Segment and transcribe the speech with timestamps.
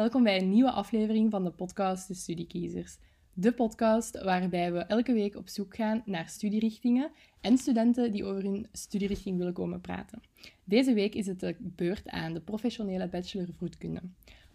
[0.00, 2.96] welkom bij een nieuwe aflevering van de podcast De Studiekiezers.
[3.32, 7.10] De podcast waarbij we elke week op zoek gaan naar studierichtingen
[7.40, 10.22] en studenten die over hun studierichting willen komen praten.
[10.64, 14.00] Deze week is het de beurt aan de professionele bachelor vroedkunde.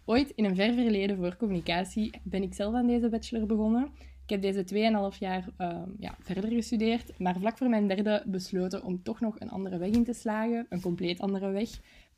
[0.04, 3.90] Ooit in een ver verleden voor communicatie ben ik zelf aan deze bachelor begonnen.
[4.24, 4.64] Ik heb deze
[5.12, 9.40] 2,5 jaar uh, ja, verder gestudeerd, maar vlak voor mijn derde besloten om toch nog
[9.40, 11.70] een andere weg in te slagen, een compleet andere weg.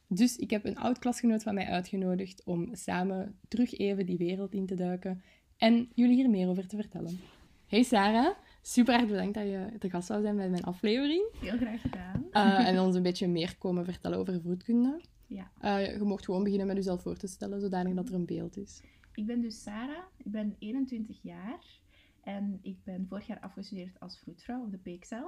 [0.08, 4.52] Dus ik heb een oud klasgenoot van mij uitgenodigd om samen terug even die wereld
[4.52, 5.22] in te duiken
[5.56, 7.18] en jullie hier meer over te vertellen.
[7.66, 11.22] Hey Sarah, super erg bedankt dat je te gast zou zijn bij mijn aflevering.
[11.40, 12.26] Heel graag gedaan.
[12.32, 15.00] Uh, en ons een beetje meer komen vertellen over voedkunde.
[15.26, 15.50] Ja.
[15.60, 18.56] Uh, je mocht gewoon beginnen met jezelf voor te stellen, zodanig dat er een beeld
[18.56, 18.82] is.
[19.14, 21.80] Ik ben dus Sarah, ik ben 21 jaar
[22.22, 25.26] en ik ben vorig jaar afgestudeerd als vroedvrouw op de PXL.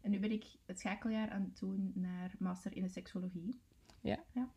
[0.00, 3.60] En nu ben ik het schakeljaar aan het doen naar master in de seksologie.
[4.02, 4.18] Ja.
[4.34, 4.48] Ja.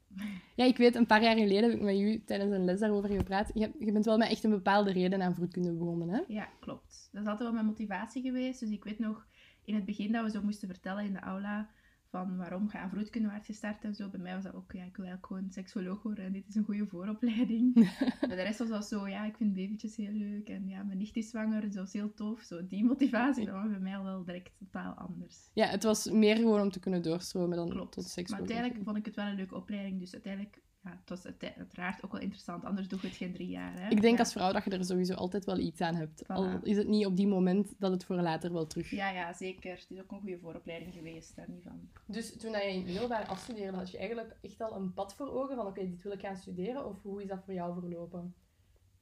[0.55, 3.09] ja, ik weet, een paar jaar geleden heb ik met u tijdens een les daarover
[3.09, 3.51] gepraat.
[3.53, 6.21] Je, je bent wel met echt een bepaalde reden aan vroedkunde begonnen, hè?
[6.27, 7.09] Ja, klopt.
[7.11, 8.59] Dat is altijd wel mijn motivatie geweest.
[8.59, 9.27] Dus ik weet nog
[9.65, 11.69] in het begin dat we zo moesten vertellen in de aula
[12.11, 14.09] van waarom ga aan vroedkunde werd gestart en zo.
[14.09, 16.55] Bij mij was dat ook, ja, ik wil eigenlijk gewoon seksoloog worden en dit is
[16.55, 17.73] een goede vooropleiding.
[18.27, 20.97] Bij de rest was dat zo, ja, ik vind babytjes heel leuk en ja, mijn
[20.97, 22.41] nicht is zwanger, dus dat is heel tof.
[22.41, 25.49] Zo, die motivatie, dat was bij mij al wel direct totaal anders.
[25.53, 27.91] Ja, het was meer gewoon om te kunnen doorstromen dan Klopt.
[27.91, 28.31] tot seksologie.
[28.31, 31.55] Maar uiteindelijk vond ik het wel een leuke opleiding, dus uiteindelijk, ja, het was uite-
[31.57, 33.79] uiteraard ook wel interessant, anders doe je het geen drie jaar.
[33.79, 33.89] Hè?
[33.89, 34.19] Ik denk ja.
[34.19, 36.23] als vrouw dat je er sowieso altijd wel iets aan hebt.
[36.23, 36.27] Voilà.
[36.27, 38.89] Al is het niet op die moment dat het voor later wel terug...
[38.89, 39.71] Ja, ja, zeker.
[39.71, 41.89] Het is ook een goede vooropleiding geweest, daar niet van.
[42.05, 45.55] Dus toen je in middelbaar afstudeerde, had je eigenlijk echt al een pad voor ogen
[45.55, 46.85] van oké, dit wil ik gaan studeren?
[46.85, 48.33] Of hoe is dat voor jou verlopen?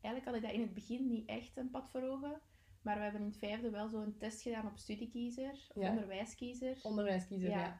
[0.01, 2.41] Eigenlijk had ik dat in het begin niet echt een pad voor ogen.
[2.81, 5.89] Maar we hebben in het vijfde wel zo'n test gedaan op studiekiezer, of Ja.
[5.89, 6.77] onderwijskiezer.
[6.81, 7.79] Onderwijskiezer, ja.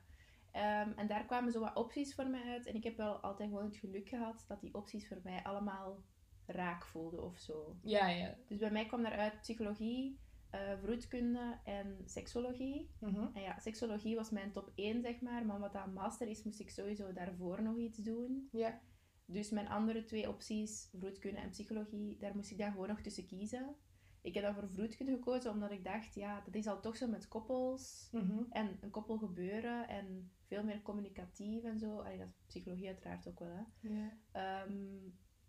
[0.60, 2.66] Ehm, en daar kwamen zo wat opties voor mij uit.
[2.66, 6.04] En ik heb wel altijd gewoon het geluk gehad dat die opties voor mij allemaal
[6.46, 7.78] raak voelden of zo.
[7.82, 8.38] Ja, ja.
[8.48, 10.20] Dus bij mij kwam daaruit psychologie,
[10.50, 12.90] eh vroedkunde en seksologie.
[13.00, 13.28] Mhm.
[13.34, 15.46] En ja, seksologie was mijn top 1, zeg maar.
[15.46, 18.48] Maar wat dat master is, moest ik sowieso daarvoor nog iets doen.
[18.52, 18.82] Ja.
[19.26, 23.26] Dus mijn andere twee opties, vroedkunde en psychologie, daar moest ik dan gewoon nog tussen
[23.26, 23.76] kiezen.
[24.22, 27.08] Ik heb dan voor vroedkunde gekozen omdat ik dacht, ja, dat is al toch zo
[27.08, 28.44] met koppels Mhm.
[28.50, 31.98] en een koppel gebeuren en veel meer communicatief en zo.
[32.00, 33.64] Allee, dat is psychologie uiteraard ook wel, hè.
[34.32, 34.98] Ehm,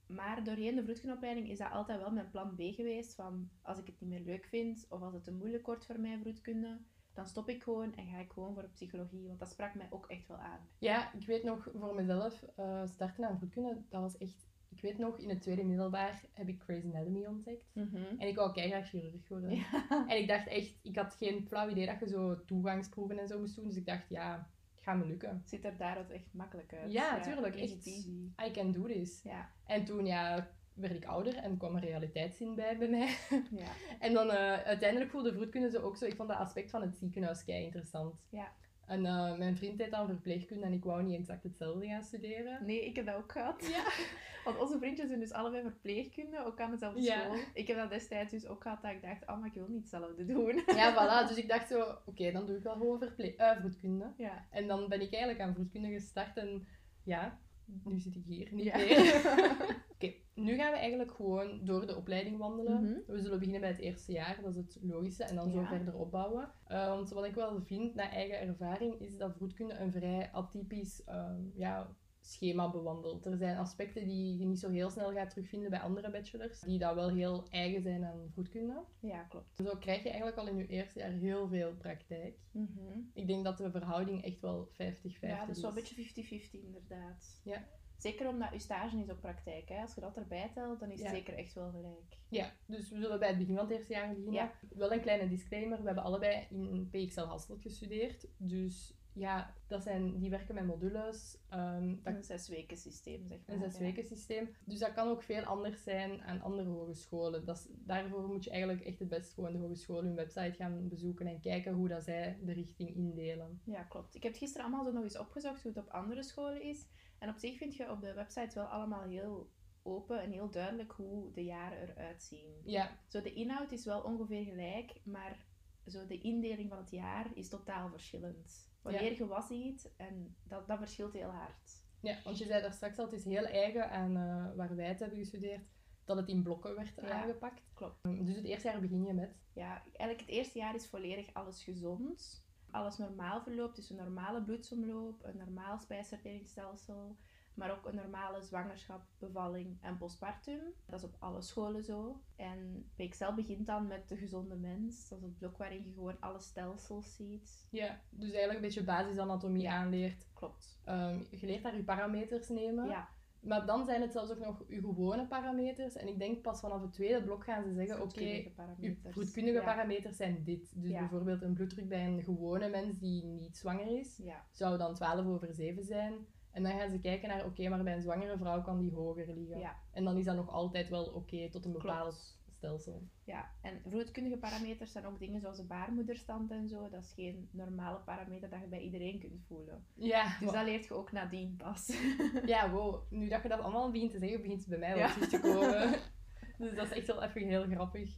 [0.06, 3.14] maar doorheen de vroedkundeopleiding is dat altijd wel mijn plan B geweest.
[3.14, 6.00] Van als ik het niet meer leuk vind of als het te moeilijk wordt voor
[6.00, 6.78] mij vroedkunde,
[7.14, 9.26] dan stop ik gewoon en ga ik gewoon voor psychologie.
[9.26, 10.68] Want dat sprak mij ook echt wel aan.
[10.78, 14.48] Ja, ik weet nog voor mezelf, eh, starten aan vroedkunde, dat was echt...
[14.70, 17.70] Ik weet nog, in het tweede middelbaar heb ik Grey's Anatomy ontdekt.
[18.18, 19.50] En ik wou keihard chirurg worden.
[19.54, 19.86] Ja.
[20.08, 23.38] En ik dacht echt, ik had geen flauw idee dat je zo toegangsproeven en zo
[23.38, 23.66] moest doen.
[23.66, 25.42] Dus ik dacht, ja, het gaat me lukken.
[25.44, 26.92] Ziet er daaruit echt makkelijk uit.
[26.92, 27.84] Ja, tuurlijk, easy echt.
[27.84, 28.30] peasy.
[28.46, 29.20] I can do this.
[29.22, 33.16] Ja, En toen, ja, werd ik ouder en kwam er realiteitszin bij bij mij.
[33.62, 36.04] ja, En dan eh, uiteindelijk voelde vroedkunde ze ook zo.
[36.04, 38.14] Ik vond dat aspect van het ziekenhuis kei interessant.
[38.28, 38.52] ja.
[38.90, 42.66] En eh, mijn vriend deed dan verpleegkunde en ik wou niet exact hetzelfde gaan studeren.
[42.66, 43.66] Nee, ik heb dat ook gehad.
[43.68, 43.84] Ja.
[44.44, 47.20] Want onze vriendjes doen dus allebei verpleegkunde, ook aan dezelfde Ja.
[47.20, 47.36] school.
[47.54, 49.80] Ik heb dat destijds dus ook gehad dat ik dacht, oh, maar ik wil niet
[49.80, 50.62] hetzelfde doen.
[50.80, 51.26] Ja, voilà.
[51.28, 54.12] Dus ik dacht zo, oké, dan doe ik wel gewoon verple- eh, vroedkunde.
[54.16, 54.46] Ja.
[54.50, 56.66] En dan ben ik eigenlijk aan vroedkunde gestart en
[57.04, 57.38] ja,
[57.84, 58.76] nu zit ik hier niet Ja.
[58.76, 59.20] meer.
[59.94, 62.82] Oké, nu gaan we eigenlijk gewoon door de opleiding wandelen.
[62.84, 62.98] Mhm.
[63.06, 65.94] We zullen beginnen bij het eerste jaar, dat is het logische, en dan zo verder
[65.94, 66.50] opbouwen.
[66.66, 71.04] Eh, want wat ik wel vind, naar eigen ervaring, is dat vroedkunde een vrij atypisch
[71.04, 71.96] eh, ja,
[72.30, 73.26] schema bewandelt.
[73.26, 76.78] Er zijn aspecten die je niet zo heel snel gaat terugvinden bij andere bachelors, die
[76.78, 78.82] dat wel heel eigen zijn aan vroedkunde.
[79.00, 79.56] ja, klopt.
[79.56, 82.38] Zo krijg je eigenlijk al in je eerste jaar heel veel praktijk.
[82.50, 82.98] Mhm.
[83.14, 85.62] Ik denk dat de verhouding echt wel 50-50 Ja, dat is is.
[85.62, 87.40] wel een beetje 50-50 inderdaad.
[87.44, 87.64] Ja.
[87.96, 89.68] Zeker omdat je stage is ook praktijk.
[89.68, 89.80] Hè.
[89.80, 91.14] Als je dat erbij telt, dan is het Ja.
[91.14, 92.16] zeker echt wel gelijk.
[92.28, 94.32] Ja, dus we zullen bij het begin van het eerste jaar beginnen.
[94.32, 94.52] Ja.
[94.74, 98.26] Wel een kleine disclaimer, we hebben allebei in PXL Hasselt gestudeerd.
[98.36, 101.38] Dus ja, dat zijn, die werken met modules.
[101.48, 103.56] ehm, dat Een zes weken systeem, zeg maar.
[103.56, 104.48] een zes weken systeem.
[104.64, 107.44] Dus dat kan ook veel anders zijn aan andere hogescholen.
[107.44, 110.88] Dat is, daarvoor moet je eigenlijk echt het best gewoon de hogeschool hun website gaan
[110.88, 113.60] bezoeken en kijken hoe dat zij de richting indelen.
[113.64, 114.14] Ja, klopt.
[114.14, 116.86] Ik heb gisteren allemaal zo nog eens opgezocht hoe het op andere scholen is.
[117.18, 119.50] En op zich vind je op de website wel allemaal heel
[119.82, 122.60] open en heel duidelijk hoe de jaren eruit zien.
[122.64, 125.44] Ja, Zo, de inhoud is wel ongeveer gelijk, maar
[125.86, 128.69] zo de indeling van het jaar is totaal verschillend.
[128.82, 131.82] Wanneer je wat ziet, en dat, dat verschilt heel hard.
[132.00, 134.88] Ja, want je zei daar straks al, het is heel eigen aan eh, waar wij
[134.88, 135.62] het hebben gestudeerd,
[136.04, 137.22] dat het in blokken werd Ja.
[137.22, 137.62] aangepakt.
[137.74, 138.02] Klopt.
[138.02, 139.36] Dus het eerste jaar begin je met.
[139.52, 142.44] Ja, eigenlijk het eerste jaar is volledig alles gezond.
[142.70, 147.16] Alles normaal verloopt, dus een normale bloedsomloop, een normaal spijsverteringsstelsel.
[147.60, 150.60] Maar ook een normale zwangerschap, bevalling en postpartum.
[150.86, 152.20] Dat is op alle scholen zo.
[152.36, 155.08] En PXL begint dan met de gezonde mens.
[155.08, 157.66] Dat is het blok waarin je gewoon alle stelsels ziet.
[157.70, 159.72] Ja, dus eigenlijk een beetje basisanatomie Ja.
[159.72, 160.26] aanleert.
[160.34, 160.80] Klopt.
[160.84, 162.88] Ehm, je leert daar je parameters nemen.
[162.88, 163.08] Ja,
[163.40, 165.96] Maar dan zijn het zelfs ook nog je gewone parameters.
[165.96, 169.14] En ik denk pas vanaf het tweede blok gaan ze zeggen, oké, je parameters.
[169.14, 169.64] voedkundige Ja.
[169.64, 170.72] parameters zijn dit.
[170.82, 170.98] Dus Ja.
[170.98, 175.26] bijvoorbeeld een bloeddruk bij een gewone mens die niet zwanger is, Ja, zou dan 12
[175.26, 176.14] over 7 zijn.
[176.52, 179.26] En dan gaan ze kijken naar, oké, maar bij een zwangere vrouw kan die hoger
[179.26, 179.58] liggen.
[179.58, 182.38] ja, En dan is dat nog altijd wel oké tot een bepaald klopt.
[182.56, 183.02] stelsel.
[183.24, 186.88] Ja, en vroedkundige parameters zijn ook dingen zoals de baarmoederstand en zo.
[186.88, 189.84] Dat is geen normale parameter dat je bij iedereen kunt voelen.
[189.94, 191.96] Ja, Dus dat leert je ook nadien pas.
[192.46, 193.02] ja, wow.
[193.10, 195.26] Nu dat je dat allemaal begint te zeggen, begint het bij mij wel Ja.
[195.26, 195.98] te komen.
[196.58, 198.16] dus dat is echt wel even heel grappig.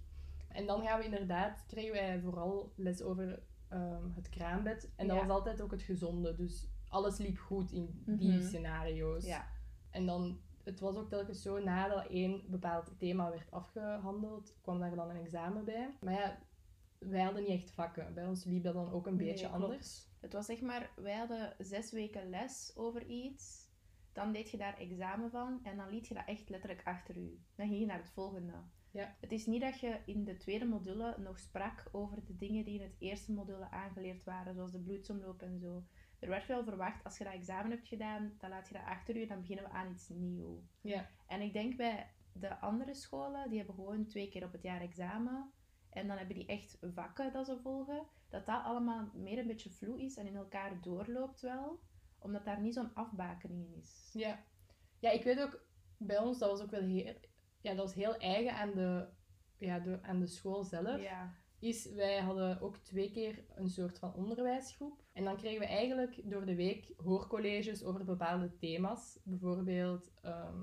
[0.49, 4.91] En dan gaan we inderdaad, kregen wij vooral les over ehm, het kraambed.
[4.97, 5.27] En dat Ja.
[5.27, 6.35] was altijd ook het gezonde.
[6.35, 8.47] Dus alles liep goed in die Mhm.
[8.47, 9.25] scenario's.
[9.25, 9.47] ja,
[9.91, 14.95] En dan, het was ook telkens zo, nadat één bepaald thema werd afgehandeld, kwam daar
[14.95, 15.97] dan een examen bij.
[16.01, 16.39] Maar ja,
[16.99, 18.15] wij hadden niet echt vakken.
[18.15, 19.63] Bij ons liep dat dan ook een Nee, beetje klopt.
[19.63, 20.07] anders.
[20.21, 23.71] het was zeg maar, wij hadden zes weken les over iets.
[24.13, 27.41] Dan deed je daar examen van en dan liet je dat echt letterlijk achter u.
[27.55, 28.53] Dan ging je naar het volgende.
[28.91, 29.17] Ja.
[29.21, 32.75] Het is niet dat je in de tweede module nog sprak over de dingen die
[32.79, 35.83] in het eerste module aangeleerd waren, zoals de bloedsomloop en zo.
[36.23, 39.15] Er werd wel verwacht, als je dat examen hebt gedaan, dan laat je dat achter
[39.15, 40.79] je en dan beginnen we aan iets nieuws.
[40.81, 41.09] Ja.
[41.27, 44.81] En ik denk bij de andere scholen, die hebben gewoon twee keer op het jaar
[44.81, 45.53] examen.
[45.91, 48.07] En dan hebben die echt vakken dat ze volgen.
[48.29, 51.81] Dat dat allemaal meer een beetje vloe is en in elkaar doorloopt wel.
[52.19, 54.11] Omdat daar niet zo'n afbakening in is.
[54.13, 54.45] Ja.
[54.99, 55.65] ja, ik weet ook,
[55.97, 57.15] bij ons, dat was ook wel heel,
[57.61, 59.09] ja, dat was heel eigen aan de,
[59.59, 61.01] ja, de, aan de school zelf.
[61.01, 65.03] Ja, Is, wij hadden ook twee keer een soort van onderwijsgroep.
[65.13, 69.19] En dan kregen we eigenlijk door de week hoorcolleges over bepaalde thema's.
[69.25, 70.63] Bijvoorbeeld ehm,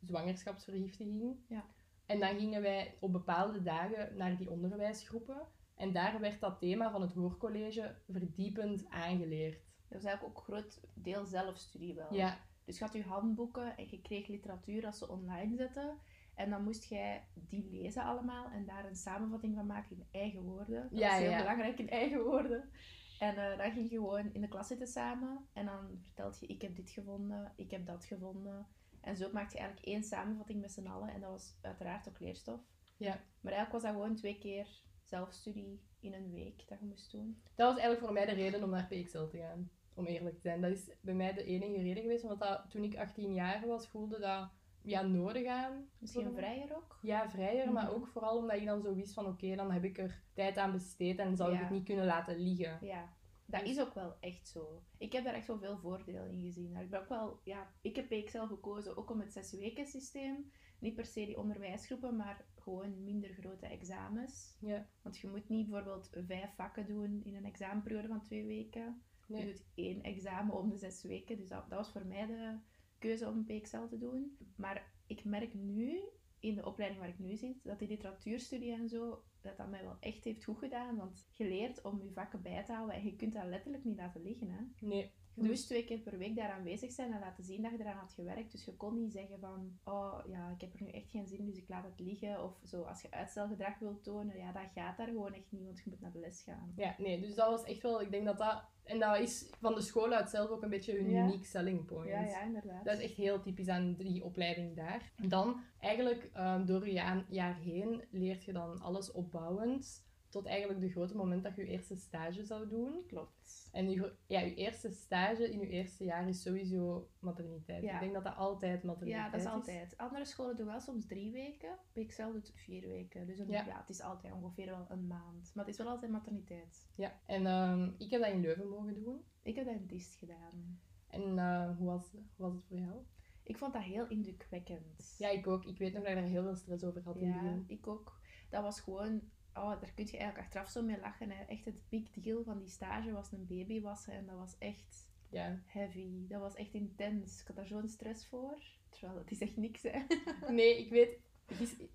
[0.00, 1.36] zwangerschapsvergiftiging.
[1.48, 1.64] Ja.
[2.06, 5.46] En dan gingen wij op bepaalde dagen naar die onderwijsgroepen.
[5.74, 9.54] En daar werd dat thema van het hoorcollege verdiepend aangeleerd.
[9.88, 12.14] dat was eigenlijk ook een groot deel zelfstudie wel.
[12.14, 15.98] Ja, Dus je had je handboeken en je kreeg literatuur dat ze online zetten.
[16.38, 20.42] En dan moest jij die lezen allemaal en daar een samenvatting van maken in eigen
[20.42, 20.88] woorden.
[20.90, 21.38] Dat Ja, is heel ja.
[21.38, 22.70] belangrijk, in eigen woorden.
[23.18, 25.46] En eh, dan ging je gewoon in de klas zitten samen.
[25.52, 28.66] En dan vertelt je, ik heb dit gevonden, ik heb dat gevonden.
[29.00, 31.08] En zo maakte je eigenlijk één samenvatting met z'n allen.
[31.08, 32.60] En dat was uiteraard ook leerstof.
[32.96, 33.20] Ja.
[33.40, 34.66] Maar eigenlijk was dat gewoon twee keer
[35.02, 37.42] zelfstudie in een week dat je moest doen.
[37.54, 39.70] Dat was eigenlijk voor mij de reden om naar PXL te gaan.
[39.94, 40.60] Om eerlijk te zijn.
[40.60, 42.22] Dat is bij mij de enige reden geweest.
[42.22, 44.50] Want dat, toen ik 18 jaar was, voelde dat
[44.82, 45.88] ja, nodig aan.
[45.98, 46.98] Misschien vrijer ook.
[47.02, 47.72] Ja, vrijer.
[47.72, 47.92] Maar Mhm.
[47.94, 50.72] ook vooral omdat ik dan zo wist van oké, dan heb ik er tijd aan
[50.72, 52.78] besteed en zou ik het niet kunnen laten liggen.
[52.86, 53.16] Ja,
[53.46, 54.82] dat Dus- is ook wel echt zo.
[54.98, 56.76] Ik heb daar echt wel veel voordelen in gezien.
[56.76, 60.50] Ik ben ook wel, ja, ik heb PXL gekozen ook om het zes weken systeem.
[60.80, 64.56] Niet per se die onderwijsgroepen, maar gewoon minder grote examens.
[64.60, 64.86] Ja.
[65.02, 69.02] Want je moet niet bijvoorbeeld vijf vakken doen in een examenperiode van twee weken.
[69.26, 69.46] Nee.
[69.46, 71.36] Je doet één examen om de zes weken.
[71.36, 72.58] Dus dat, dat was voor mij de
[72.98, 74.36] keuze om PXL te doen.
[74.56, 76.00] Maar ik merk nu,
[76.40, 79.82] in de opleiding waar ik nu zit, dat die literatuurstudie en zo, dat dat mij
[79.82, 80.96] wel echt heeft goed gedaan.
[80.96, 83.96] Want je leert om je vakken bij te houden en je kunt dat letterlijk niet
[83.96, 84.50] laten liggen.
[84.50, 84.86] Hè?
[84.86, 85.12] Nee.
[85.34, 87.96] Je moest twee keer per week daar aanwezig zijn en laten zien dat je eraan
[87.96, 88.52] had gewerkt.
[88.52, 91.38] Dus je kon niet zeggen van, oh ja, ik heb er nu echt geen zin
[91.38, 92.44] in, dus ik laat het liggen.
[92.44, 95.78] Of zo, als je uitstelgedrag wilt tonen, ja, dat gaat daar gewoon echt niet, want
[95.78, 96.72] je moet naar de les gaan.
[96.76, 97.20] Ja, nee.
[97.20, 100.12] Dus dat was echt wel, ik denk dat dat, en dat is van de school
[100.12, 101.24] uit zelf ook een beetje hun Ja.
[101.24, 102.08] unique selling point.
[102.08, 102.84] Ja, ja, inderdaad.
[102.84, 105.12] Dat is echt heel typisch aan die opleiding daar.
[105.16, 110.06] En dan, eigenlijk ehm, door je jaar, jaar heen, leert je dan alles opbouwend.
[110.28, 113.04] Tot eigenlijk de grote moment dat je je eerste stage zou doen.
[113.06, 113.68] Klopt.
[113.72, 117.82] En je, ja, je eerste stage in je eerste jaar is sowieso materniteit.
[117.82, 117.94] Ja.
[117.94, 119.96] Ik denk dat dat altijd materniteit Ja, dat is altijd.
[119.96, 121.78] Andere scholen doen wel soms drie weken.
[121.92, 123.26] PXL doet vier weken.
[123.26, 123.44] Dus Ja.
[123.66, 123.78] ja.
[123.80, 125.50] het is altijd ongeveer wel een maand.
[125.54, 126.88] Maar het is wel altijd materniteit.
[126.94, 129.24] Ja, en ehm, ik heb dat in Leuven mogen doen.
[129.42, 130.80] Ik heb dat in DIST gedaan.
[131.08, 132.96] En eh, hoe, was, hoe was het voor jou?
[133.42, 135.14] Ik vond dat heel indrukwekkend.
[135.18, 135.64] Ja, ik ook.
[135.64, 137.64] Ik weet nog dat ik daar heel veel stress over had in het Ja, begin.
[137.66, 138.20] ik ook.
[138.50, 139.20] Dat was gewoon...
[139.62, 141.30] Oh, daar kun je eigenlijk achteraf zo mee lachen.
[141.30, 141.44] Hè.
[141.44, 144.12] Echt het big deal van die stage was een baby wassen.
[144.12, 145.58] En dat was echt Ja.
[145.66, 146.26] heavy.
[146.28, 147.40] Dat was echt intens.
[147.40, 148.62] Ik had daar zo'n stress voor.
[148.88, 150.00] Terwijl, het is echt niks, hè.
[150.54, 151.18] Nee, ik weet...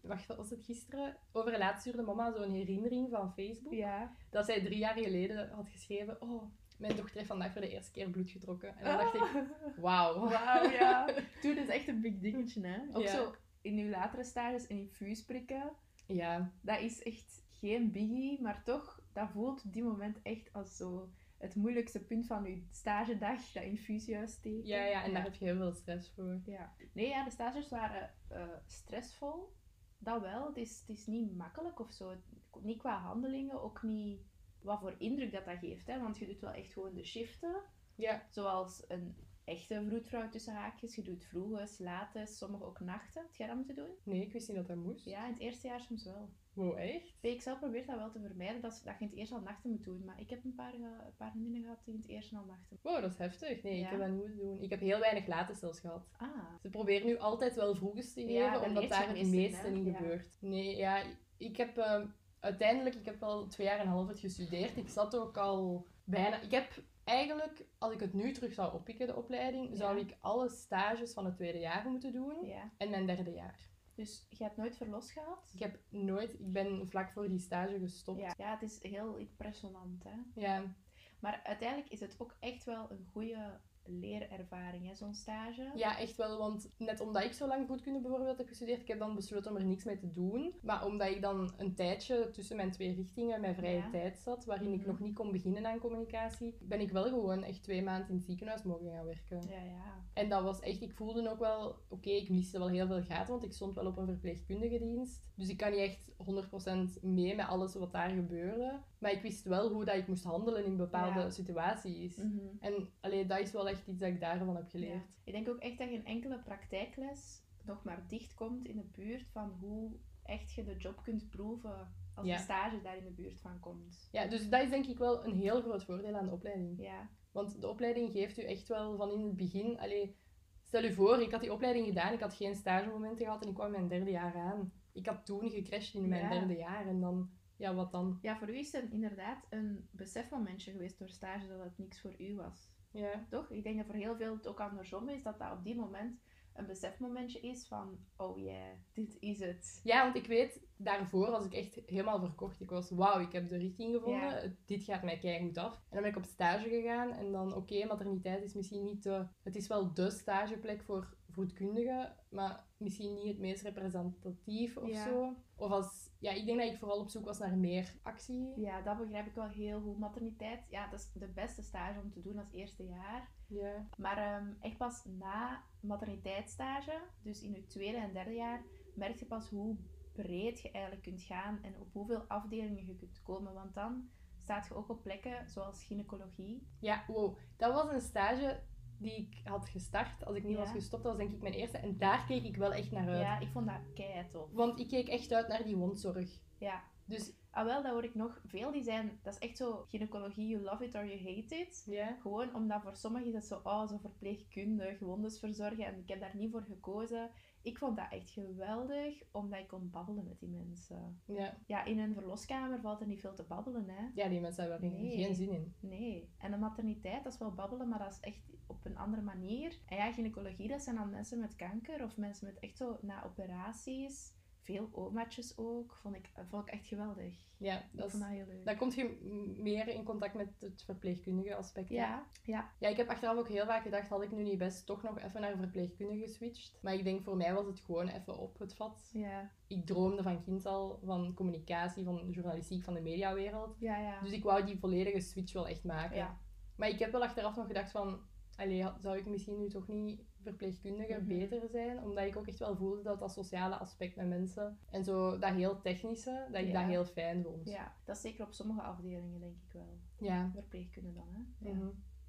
[0.02, 1.18] Wacht, wat was het gisteren?
[1.32, 3.74] Over laatst stuurde mama zo'n herinnering van Facebook.
[3.74, 4.16] Ja.
[4.30, 6.22] Dat zij drie jaar geleden had geschreven...
[6.22, 6.44] Oh,
[6.78, 8.78] mijn dochter heeft vandaag voor de eerste keer bloed getrokken.
[8.78, 9.44] En dan dacht ik...
[9.76, 10.20] Wauw.
[10.30, 11.14] Wauw, ja.
[11.42, 12.82] Toen is echt een big dingetje, hè.
[12.94, 13.12] Ook Ja.
[13.12, 15.72] zo in uw latere stages een infuus prikken.
[16.08, 20.78] Ja, Dat is echt geen biggie, maar toch, dat voelt op die moment echt als
[20.78, 25.46] zo het moeilijkste punt van je stagedag, dat infuusjuist Ja, ja, en daar heb je
[25.46, 26.42] heel veel stress voor.
[26.46, 26.74] Ja.
[26.94, 29.54] Nee, ja, de stages waren eh, stressvol.
[29.98, 30.48] Dat wel.
[30.48, 32.16] Het is, het is niet makkelijk of zo.
[32.62, 34.22] Niet qua handelingen, ook niet
[34.62, 35.88] wat voor indruk dat dat geeft.
[35.88, 36.00] Hè?
[36.00, 37.62] Want je doet wel echt gewoon de shiften.
[37.96, 38.28] Ja.
[38.30, 40.96] Zoals een echte vroedvrouw tussen haakjes.
[40.96, 43.22] Je doet vroege, late, sommige ook nachten.
[43.22, 43.92] Heb jij dat moeten doen?
[44.04, 45.06] Nee, ik wist niet dat dat moest.
[45.06, 46.30] Ja, in het eerste jaar soms wel.
[46.54, 47.14] Wow, echt?
[47.22, 49.84] PXL probeert dat wel te vermijden, dat, dat je in het eerste al nachten moet
[49.84, 50.06] doen.
[50.06, 52.46] Maar ik heb een paar, ge- een paar vriendinnen gehad die in het eerste al
[52.46, 52.80] nachten.
[52.82, 53.64] Wow, dat is heftig.
[53.64, 53.84] Nee, Ja.
[53.86, 54.62] ik heb dat niet moeten doen.
[54.62, 56.08] Ik heb heel weinig late stels gehad.
[56.18, 56.28] Ah,
[56.62, 59.68] Ze proberen nu altijd wel vroeges te geven, Ja, omdat daar het meeste, meeste hè?
[59.68, 59.94] in Ja.
[59.98, 60.38] gebeurt.
[60.40, 61.04] Nee, ja,
[61.38, 62.08] ik heb ehm,
[62.40, 64.78] uiteindelijk, ik heb wel twee jaar en een half het gestudeerd.
[64.78, 69.08] Ik zat ook al bijna, ik heb eigenlijk, als ik het nu terug zou oppikken,
[69.08, 72.46] de opleiding, zou ik alle stages van het tweede jaar moeten doen
[72.78, 73.72] en mijn derde jaar.
[73.96, 75.52] Dus je hebt nooit verlof gehad?
[75.54, 78.20] Ik heb nooit, ik ben vlak voor die stage gestopt.
[78.20, 78.34] Ja.
[78.38, 80.42] ja, het is heel impressionant, hè.
[80.42, 80.76] Ja,
[81.20, 85.72] Maar uiteindelijk is het ook echt wel een goede leerervaring, zo'n stage.
[85.76, 86.38] Ja, echt wel.
[86.38, 89.58] Want net omdat ik zo lang goedkunde bijvoorbeeld heb gestudeerd, ik heb dan besloten om
[89.58, 90.54] er niks mee te doen.
[90.62, 93.90] Maar omdat ik dan een tijdje tussen mijn twee richtingen, mijn vrije Ja.
[93.90, 94.88] tijd zat, waarin ik Mhm.
[94.90, 98.26] nog niet kon beginnen aan communicatie, ben ik wel gewoon echt twee maanden in het
[98.26, 99.42] ziekenhuis mogen gaan werken.
[99.50, 100.02] Ja, ja.
[100.14, 103.32] En dat was echt, ik voelde ook wel, oké, ik miste wel heel veel gaten,
[103.32, 105.32] want ik stond wel op een verpleegkundige dienst.
[105.36, 108.80] Dus ik kan niet echt 100% mee met alles wat daar gebeurde.
[109.04, 111.30] Maar ik wist wel hoe dat ik moest handelen in bepaalde Ja.
[111.30, 112.16] situaties.
[112.18, 112.38] Mhm.
[112.60, 114.94] En allee, dat is wel echt iets dat ik daarvan heb geleerd.
[114.94, 115.06] Ja.
[115.24, 119.28] Ik denk ook echt dat geen enkele praktijkles nog maar dicht komt in de buurt
[119.32, 119.92] van hoe
[120.24, 122.36] echt je de job kunt proeven als Ja.
[122.38, 124.10] de stage daar in de buurt van komt.
[124.12, 126.80] Ja, dus dat is denk ik wel een heel groot voordeel aan de opleiding.
[126.82, 129.80] Ja, Want de opleiding geeft u echt wel van in het begin...
[129.80, 130.16] Allee,
[130.64, 133.54] stel u voor, ik had die opleiding gedaan, ik had geen stagemomenten gehad en ik
[133.56, 134.72] kwam mijn derde jaar aan.
[134.94, 136.30] Ik had toen gecrashed in mijn Ja.
[136.30, 137.30] derde jaar en dan...
[137.58, 138.20] Ja, wat dan?
[138.22, 142.16] ja voor u is het inderdaad een besefmomentje geweest door stage dat het niks voor
[142.18, 142.72] u was.
[142.92, 143.26] Ja.
[143.30, 143.52] Toch?
[143.52, 146.20] Ik denk dat voor heel veel het ook andersom is, dat dat op die moment
[146.54, 149.80] een besefmomentje is van, oh yeah, dit is het.
[149.84, 152.62] ja, want ik weet, daarvoor was ik echt helemaal verkocht.
[152.62, 154.54] Ik was, wauw, ik heb de richting gevonden, Ja.
[154.66, 155.74] dit gaat mij keigoed af.
[155.74, 159.26] En dan ben ik op stage gegaan en dan, oké, materniteit is misschien niet de...
[159.44, 165.04] Het is wel de stageplek voor voedkundigen, maar misschien niet het meest representatief of Ja.
[165.08, 165.36] zo.
[165.56, 166.10] Of als...
[166.20, 168.60] Ja, ik denk dat ik vooral op zoek was naar meer actie.
[168.60, 170.00] Ja, dat begrijp ik wel heel goed.
[170.00, 173.32] Materniteit, ja, dat is de beste stage om te doen als eerste jaar.
[173.48, 173.88] Ja.
[173.98, 178.64] Maar ehm, echt pas na materniteitsstage, dus in je tweede en derde jaar,
[178.96, 179.78] merk je pas hoe
[180.12, 183.54] breed je eigenlijk kunt gaan en op hoeveel afdelingen je kunt komen.
[183.54, 186.68] Want dan staat je ook op plekken zoals gynaecologie.
[186.80, 187.38] Ja, wow.
[187.58, 188.60] Dat was een stage
[189.04, 190.60] die ik had gestart als ik niet Ja.
[190.64, 191.04] was gestopt.
[191.04, 191.78] Dat was denk ik mijn eerste.
[191.78, 193.22] En daar keek ik wel echt naar uit.
[193.22, 194.50] Ja, ik vond dat kei tof.
[194.52, 196.40] Want ik keek echt uit naar die wondzorg.
[196.58, 196.84] Ja.
[197.06, 198.42] Dus Ah wel, dat hoor ik nog.
[198.46, 201.84] Veel die zijn, dat is echt zo gynaecologie, you love it or you hate it.
[201.86, 202.18] ja.
[202.22, 205.86] Gewoon omdat voor sommigen is het zo, oh, zo verpleegkundig, wondes verzorgen.
[205.86, 207.30] En ik heb daar niet voor gekozen.
[207.64, 211.22] Ik vond dat echt geweldig, omdat ik kon babbelen met die mensen.
[211.26, 211.58] Ja.
[211.66, 214.08] Ja, in een verloskamer valt er niet veel te babbelen, hè.
[214.16, 215.24] ja, die mensen hebben er Nee.
[215.24, 215.76] geen zin in.
[215.80, 216.30] Nee.
[216.38, 219.80] En de materniteit, dat is wel babbelen, maar dat is echt op een andere manier.
[219.86, 223.24] En ja, gynaecologie, dat zijn dan mensen met kanker of mensen met echt zo na
[223.24, 224.34] operaties.
[224.64, 225.94] Veel omaatjes ook.
[225.96, 227.34] Vond ik, vond ik echt geweldig.
[227.58, 228.66] Ja, dat, is, dat heel leuk.
[228.66, 229.18] dan kom je
[229.58, 231.90] meer in contact met het verpleegkundige aspect.
[231.90, 232.72] Ja, ja.
[232.80, 235.20] Ja, ik heb achteraf ook heel vaak gedacht, had ik nu niet best toch nog
[235.20, 236.78] even naar verpleegkundige geswitcht.
[236.82, 239.10] Maar ik denk voor mij was het gewoon even op het vat.
[239.14, 243.78] Ja, Ik droomde van kind al van communicatie, van journalistiek, van de mediawereld.
[243.80, 244.22] ja, ja.
[244.22, 246.18] Dus ik wou die volledige switch wel echt maken.
[246.18, 246.38] ja.
[246.76, 248.20] Maar ik heb wel achteraf nog gedacht van...
[248.56, 251.28] Allee, zou ik misschien nu toch niet verpleegkundige Mhm.
[251.28, 252.04] beter zijn?
[252.04, 254.78] Omdat ik ook echt wel voelde dat dat sociale aspect met mensen...
[254.92, 256.74] En zo dat heel technische, dat ik Ja.
[256.82, 257.68] dat heel fijn vond.
[257.70, 259.98] Ja, dat is zeker op sommige afdelingen, denk ik wel.
[260.20, 260.50] Ja.
[260.54, 261.70] Verpleegkunde dan, hè?
[261.70, 261.76] Ja.
[261.76, 261.88] Mhm.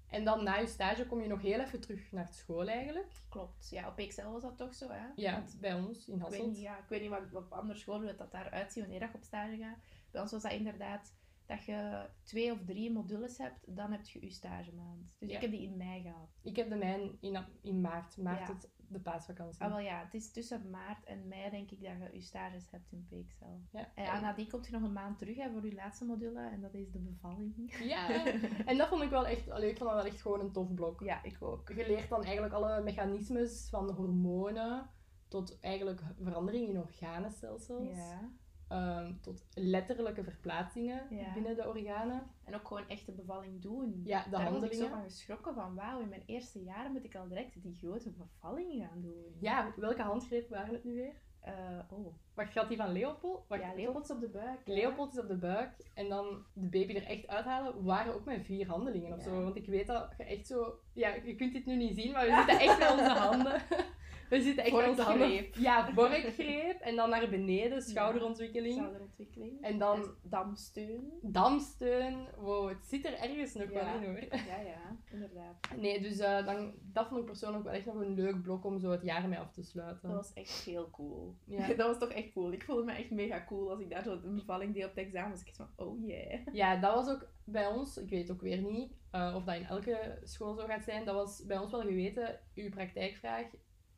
[0.09, 3.13] En dan na je stage kom je nog heel even terug naar school eigenlijk.
[3.29, 3.69] Klopt.
[3.71, 5.07] Ja, op XL was dat toch zo, hè?
[5.17, 6.61] Ja, Want bij ons in ik weet niet, Hasselt.
[6.61, 9.23] ja, ik weet niet wat, wat op andere scholen dat daaruit ziet wanneer je op
[9.23, 9.77] stage gaat.
[10.11, 11.15] Bij ons was dat inderdaad
[11.47, 15.17] dat je twee of drie modules hebt, dan heb je je stagemaand.
[15.19, 15.35] Dus Ja.
[15.35, 16.29] ik heb die in mei gehad.
[16.43, 18.17] Ik heb de mijn in, in maart.
[18.17, 18.55] Maart Ja.
[18.55, 19.63] het, de paasvakantie.
[19.63, 22.71] Ah, wel ja, het is tussen maart en mei denk ik dat je je stages
[22.71, 23.77] hebt in PXL.
[23.77, 23.93] Ja.
[23.95, 26.61] En ja, nadien komt je nog een maand terug hè, voor je laatste module en
[26.61, 27.77] dat is de bevalling.
[27.83, 28.25] Ja,
[28.71, 29.51] en dat vond ik wel echt...
[29.51, 31.01] Allee, ik vond dat wel echt gewoon een tof blok.
[31.01, 31.69] Ja, ik ook.
[31.69, 34.91] Je leert dan eigenlijk alle mechanismes van hormonen
[35.29, 37.97] tot eigenlijk verandering in organenstelsels.
[37.97, 38.31] Ja.
[38.69, 41.33] Ehm, tot letterlijke verplaatsingen Ja.
[41.33, 42.23] binnen de organen.
[42.45, 44.01] En ook gewoon echt de bevalling doen.
[44.05, 44.89] Ja, de Daar was ik handelingen.
[44.89, 48.11] zo van geschrokken van, wauw, in mijn eerste jaren moet ik al direct die grote
[48.11, 49.37] bevalling gaan doen.
[49.41, 51.13] Ja, welke handgreep waren het nu weer?
[51.41, 52.15] Eh, oh.
[52.35, 53.45] Wacht, gaat die van Leopold?
[53.49, 54.61] Wacht, Ja, Leopold is op de buik.
[54.65, 58.45] Leopold is op de buik en dan de baby er echt uithalen, waren ook met
[58.45, 59.23] vier handelingen of Ja.
[59.25, 59.43] zo.
[59.43, 60.79] Want ik weet dat je echt zo...
[60.93, 63.63] Ja, je kunt dit nu niet zien, maar we zitten echt met onze handen.
[64.31, 65.05] We zitten echt handen...
[65.05, 65.55] Vorkgreep.
[65.55, 66.81] Ja, vorkgreep.
[66.81, 68.75] En dan naar beneden, schouderontwikkeling.
[68.75, 69.63] Schouderontwikkeling.
[69.63, 71.13] En dan damsteun.
[71.23, 72.27] damsteun.
[72.37, 73.85] Wow, het zit er ergens nog Ja.
[73.85, 74.25] wel in hoor.
[74.47, 75.55] Ja, ja, inderdaad.
[75.77, 78.79] Nee, dus eh, dan, dat vond ik persoonlijk wel echt nog een leuk blok om
[78.79, 80.09] zo het jaar mee af te sluiten.
[80.09, 81.35] Dat was echt heel cool.
[81.45, 81.67] Ja.
[81.75, 82.53] Dat was toch echt cool.
[82.53, 85.05] Ik voelde me echt mega cool als ik daar zo een bevalling deed op het
[85.05, 85.31] examen.
[85.31, 86.41] Dus ik dacht van, oh yeah.
[86.53, 89.65] Ja, dat was ook bij ons, ik weet ook weer niet eh, of dat in
[89.65, 93.47] elke school zo gaat zijn, dat was bij ons wel geweten, uw praktijkvraag,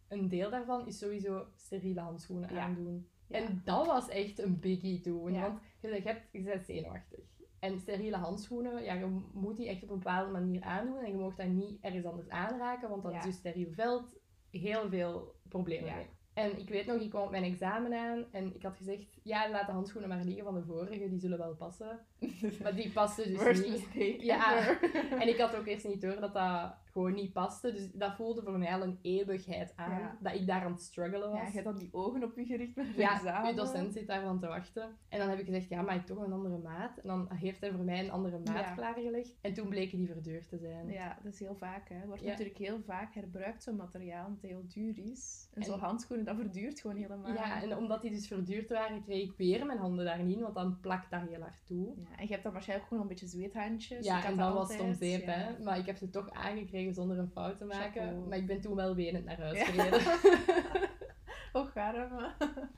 [0.09, 2.61] een deel daarvan is sowieso steriele handschoenen Ja.
[2.61, 3.09] aandoen.
[3.29, 3.37] Ja.
[3.39, 5.41] En dat was echt een biggie toen, Ja.
[5.41, 7.21] want je, zegt, je, hebt, je bent zenuwachtig.
[7.59, 11.17] En steriele handschoenen, ja, je moet die echt op een bepaalde manier aandoen en je
[11.17, 13.19] mag dat niet ergens anders aanraken, want dan Ja.
[13.19, 14.17] is je steriel veld
[14.51, 16.07] heel veel problemen mee.
[16.35, 19.51] En ik weet nog, ik kwam op mijn examen aan en ik had gezegd, ja,
[19.51, 22.01] laat de handschoenen maar liggen van de vorige, die zullen wel passen.
[22.63, 23.71] Maar die pasten dus Worst niet.
[23.73, 24.79] mistake Ja.
[25.21, 27.73] En ik had ook eerst niet door dat dat gewoon niet paste.
[27.73, 29.99] Dus dat voelde voor mij al een eeuwigheid aan.
[30.01, 30.17] Ja.
[30.21, 31.47] Dat ik daar aan het struggelen Ja, was.
[31.47, 33.57] je hebt dan die ogen op je gericht met Ja, examen.
[33.57, 34.97] docent zit daar van te wachten.
[35.09, 36.99] En dan heb ik gezegd, ja, maar ik toch een andere maat.
[36.99, 38.75] En dan heeft hij voor mij een andere maat Ja.
[38.75, 39.37] klaargelegd.
[39.41, 40.89] En toen bleken die verduurd te zijn.
[40.89, 41.89] Ja, dat is heel vaak.
[41.89, 42.07] Hè.
[42.07, 42.29] Wordt Ja.
[42.29, 45.49] natuurlijk heel vaak herbruikt, zo'n materiaal, omdat het heel duur is.
[45.55, 47.33] En, En- zo'n handschoenen, dat verduurt gewoon helemaal.
[47.33, 50.43] Ja, en omdat die dus verduurd waren, kreeg ik weer mijn handen daar niet in,
[50.43, 51.95] want dan plakt dat heel hard toe.
[52.11, 54.05] Ja, en je hebt dan waarschijnlijk gewoon een beetje zweethandjes.
[54.05, 55.33] Ja, en dan was het om zeep, ja.
[55.33, 55.63] hè.
[55.63, 58.03] Maar ik heb ze toch aangekregen zonder een fout te maken.
[58.03, 58.29] Chapeau.
[58.29, 60.01] Maar ik ben toen wel wenend naar huis gereden.
[61.61, 62.33] Och, arme.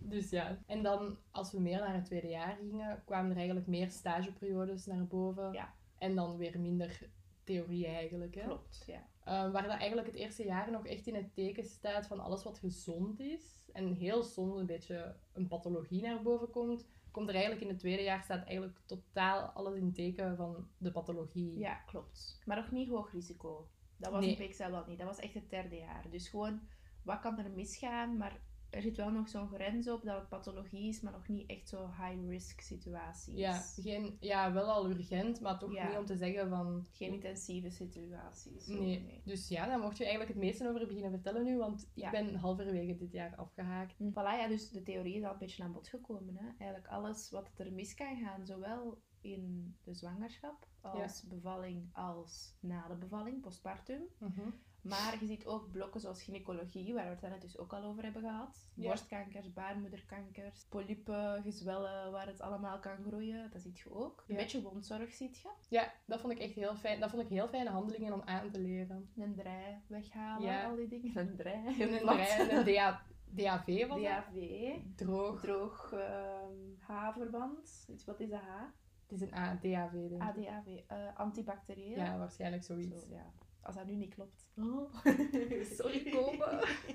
[0.00, 0.58] Dus ja.
[0.66, 4.86] En dan, als we meer naar het tweede jaar gingen, kwamen er eigenlijk meer stageperiodes
[4.86, 5.52] naar boven.
[5.52, 5.74] Ja.
[5.98, 7.10] En dan weer minder
[7.44, 8.34] theorie eigenlijk.
[8.34, 8.44] Hè?
[8.44, 9.08] Klopt, ja.
[9.24, 12.42] Eh, waar dat eigenlijk het eerste jaar nog echt in het teken staat van alles
[12.42, 13.70] wat gezond is.
[13.72, 16.88] En heel soms een beetje een pathologie naar boven komt.
[17.10, 20.90] Komt er eigenlijk in het tweede jaar staat eigenlijk totaal alles in teken van de
[20.90, 21.58] pathologie.
[21.58, 22.40] Ja, klopt.
[22.44, 23.68] Maar nog niet hoog risico.
[23.96, 24.36] Dat was Nee.
[24.36, 24.98] in PXL wel niet.
[24.98, 26.10] Dat was echt het derde jaar.
[26.10, 26.60] Dus gewoon,
[27.02, 28.16] wat kan er misgaan?
[28.16, 28.40] Maar
[28.70, 31.68] er zit wel nog zo'n grens op dat het pathologie is, maar nog niet echt
[31.68, 33.34] zo high-risk situaties.
[33.38, 35.88] Ja, geen, ja, wel al urgent, maar toch Ja.
[35.88, 36.86] niet om te zeggen van...
[36.92, 38.64] Geen intensieve situaties.
[38.64, 39.20] zo, Nee.
[39.24, 42.06] Dus ja, daar mocht je eigenlijk het meeste over beginnen vertellen nu, want Ja.
[42.06, 43.94] ik ben halverwege dit jaar afgehaakt.
[43.94, 46.36] Voilà, ja, dus de theorie is al een beetje aan bod gekomen.
[46.36, 46.46] Hè?
[46.58, 52.88] Eigenlijk alles wat er mis kan gaan, zowel in de zwangerschap, als bevalling, als na
[52.88, 54.02] de bevalling, postpartum.
[54.18, 54.50] Mhm.
[54.82, 58.02] Maar je ziet ook blokken zoals gynaecologie, waar we het net dus ook al over
[58.02, 58.68] hebben gehad.
[58.74, 58.88] Ja.
[58.88, 63.50] Borstkankers, baarmoederkankers, polypen, gezwellen, waar het allemaal kan groeien.
[63.52, 64.24] Dat ziet je ook.
[64.28, 64.40] Een Ja.
[64.40, 65.48] beetje wondzorg ziet je.
[65.68, 67.00] Ja, dat vond ik echt heel fijn.
[67.00, 69.10] Dat vond ik heel fijne handelingen om aan te leren.
[69.16, 70.64] Een draai weghalen, Ja.
[70.68, 71.16] al die dingen.
[71.16, 71.80] Een draai.
[71.80, 74.02] En een, rij- een DA, DAV was dat?
[74.02, 74.76] DAV.
[74.96, 75.40] Droog.
[75.40, 77.84] Droog ehm, H-verband.
[77.88, 78.62] Iets- Wat is dat H?
[79.08, 80.20] Het is een A, DAV, denk ik.
[80.22, 80.66] ADAV.
[80.86, 81.96] eh antibacterieel.
[81.98, 83.00] Ja, waarschijnlijk zoiets.
[83.02, 83.32] Zo, ja.
[83.62, 84.46] Als dat nu niet klopt.
[85.78, 86.64] Sorry, Kobe.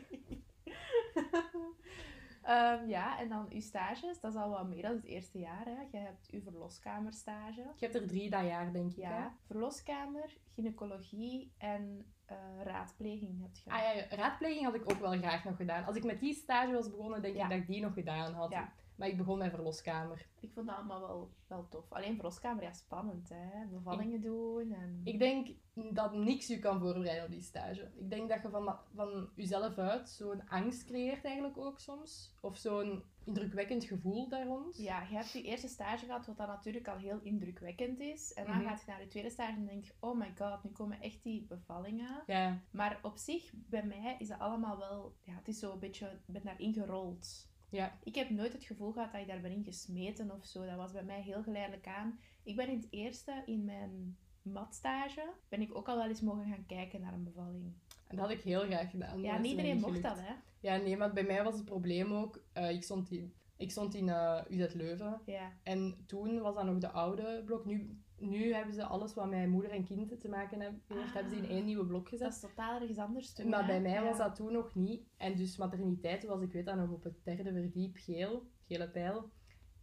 [2.41, 5.65] Ehm, ja, en dan uw stages, dat is al wat meer dan het eerste jaar.
[5.65, 5.81] Hè.
[5.91, 7.61] Je hebt uw verloskamerstage.
[7.61, 9.03] Je hebt er drie dat jaar, denk ik.
[9.03, 9.09] hè?
[9.17, 13.69] Ja, verloskamer, gynaecologie en eh, raadpleging heb je.
[13.71, 15.85] Ah ja, raadpleging had ik ook wel graag nog gedaan.
[15.85, 17.43] Als ik met die stage was begonnen, denk Ja.
[17.43, 18.51] ik dat ik die nog gedaan had.
[18.51, 18.73] Ja.
[18.95, 20.25] Maar ik begon met verloskamer.
[20.39, 21.91] Ik vond dat allemaal wel, wel tof.
[21.91, 23.65] Alleen verloskamer, ja, spannend hè.
[23.71, 25.01] Bevallingen doen en...
[25.03, 27.91] Ik denk dat niks je kan voorbereiden op die stage.
[27.95, 32.33] Ik denk dat je van, van jezelf uit zo'n angst creëert eigenlijk ook soms.
[32.41, 34.77] Of zo'n indrukwekkend gevoel daar rond.
[34.77, 38.33] Ja, je hebt je eerste stage gehad, wat dan natuurlijk al heel indrukwekkend is.
[38.33, 38.67] En dan Mhm.
[38.67, 41.23] gaat je naar je tweede stage en denk je, oh my god, nu komen echt
[41.23, 42.23] die bevallingen.
[42.25, 45.15] Ja, Maar op zich, bij mij is dat allemaal wel...
[45.23, 46.07] Ja, het is zo een beetje...
[46.07, 47.53] Ik ben daarin gerold.
[47.75, 47.97] Ja.
[48.03, 50.65] Ik heb nooit het gevoel gehad dat ik daar ben in gesmeten of zo.
[50.65, 52.19] Dat was bij mij heel geleidelijk aan.
[52.43, 56.45] Ik ben in het eerste, in mijn matstage, ben ik ook al wel eens mogen
[56.45, 57.73] gaan kijken naar een bevalling.
[58.07, 59.21] En dat had ik heel graag gedaan.
[59.21, 60.33] Ja, niet iedereen mocht dat, hè.
[60.59, 62.43] Ja, nee, maar bij mij was het probleem ook...
[62.53, 65.21] eh, ik stond in, ik stond in eh, UZ Leuven.
[65.25, 65.51] Ja.
[65.63, 67.65] En toen was dat nog de oude blok.
[67.65, 71.13] Nu, nu hebben ze alles wat met moeder en kind te maken heeft, Ah.
[71.13, 72.27] hebben ze in één nieuwe blok gezet.
[72.27, 73.67] Dat is totaal ergens anders toen, Maar hè.
[73.67, 74.03] bij mij Ja.
[74.03, 75.01] was dat toen nog niet.
[75.17, 79.29] En dus materniteit was, ik weet dat nog, op het derde verdiep geel, gele pijl.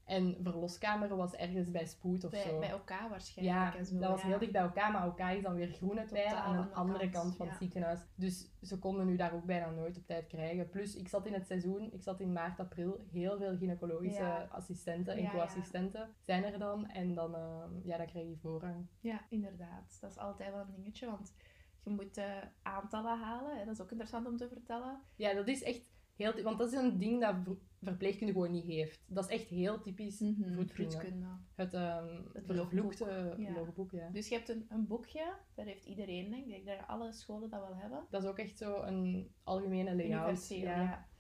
[0.04, 2.58] En verloskamer was ergens bij spoed of Bij, zo.
[2.58, 3.58] bij elkaar waarschijnlijk.
[3.58, 4.26] ja, en zo, dat was ja.
[4.26, 6.98] heel dicht bij elkaar, maar elkaar is dan weer groen het Totaal aan de andere
[7.10, 7.52] kant, kant van ja.
[7.52, 8.00] het ziekenhuis.
[8.14, 10.68] Dus ze konden nu daar ook bijna nooit op tijd krijgen.
[10.68, 14.48] Plus, ik zat in het seizoen, ik zat in maart, april, heel veel gynaecologische Ja.
[14.50, 16.86] assistenten en co-assistenten zijn er dan.
[16.86, 18.86] En dan, eh, ja, dan krijg je voorrang.
[19.00, 19.98] Ja, inderdaad.
[20.00, 21.34] Dat is altijd wel een dingetje, want
[21.82, 23.56] je moet eh, aantallen halen.
[23.58, 23.64] Hè.
[23.64, 25.00] Dat is ook interessant om te vertellen.
[25.16, 27.34] Ja, dat is echt Heel, want dat is een ding dat
[27.82, 29.04] verpleegkunde gewoon niet heeft.
[29.06, 30.22] Dat is echt heel typisch
[30.54, 31.26] voedkunde.
[31.54, 33.52] Het, ehm Het vervloekte logboek, ja.
[33.52, 34.08] logboek, ja.
[34.08, 36.66] Dus je hebt een, een boekje, dat heeft iedereen, denk ik.
[36.66, 38.06] Dat alle scholen dat wel hebben.
[38.10, 40.48] Dat is ook echt zo een algemene layout.
[40.48, 41.10] Ja.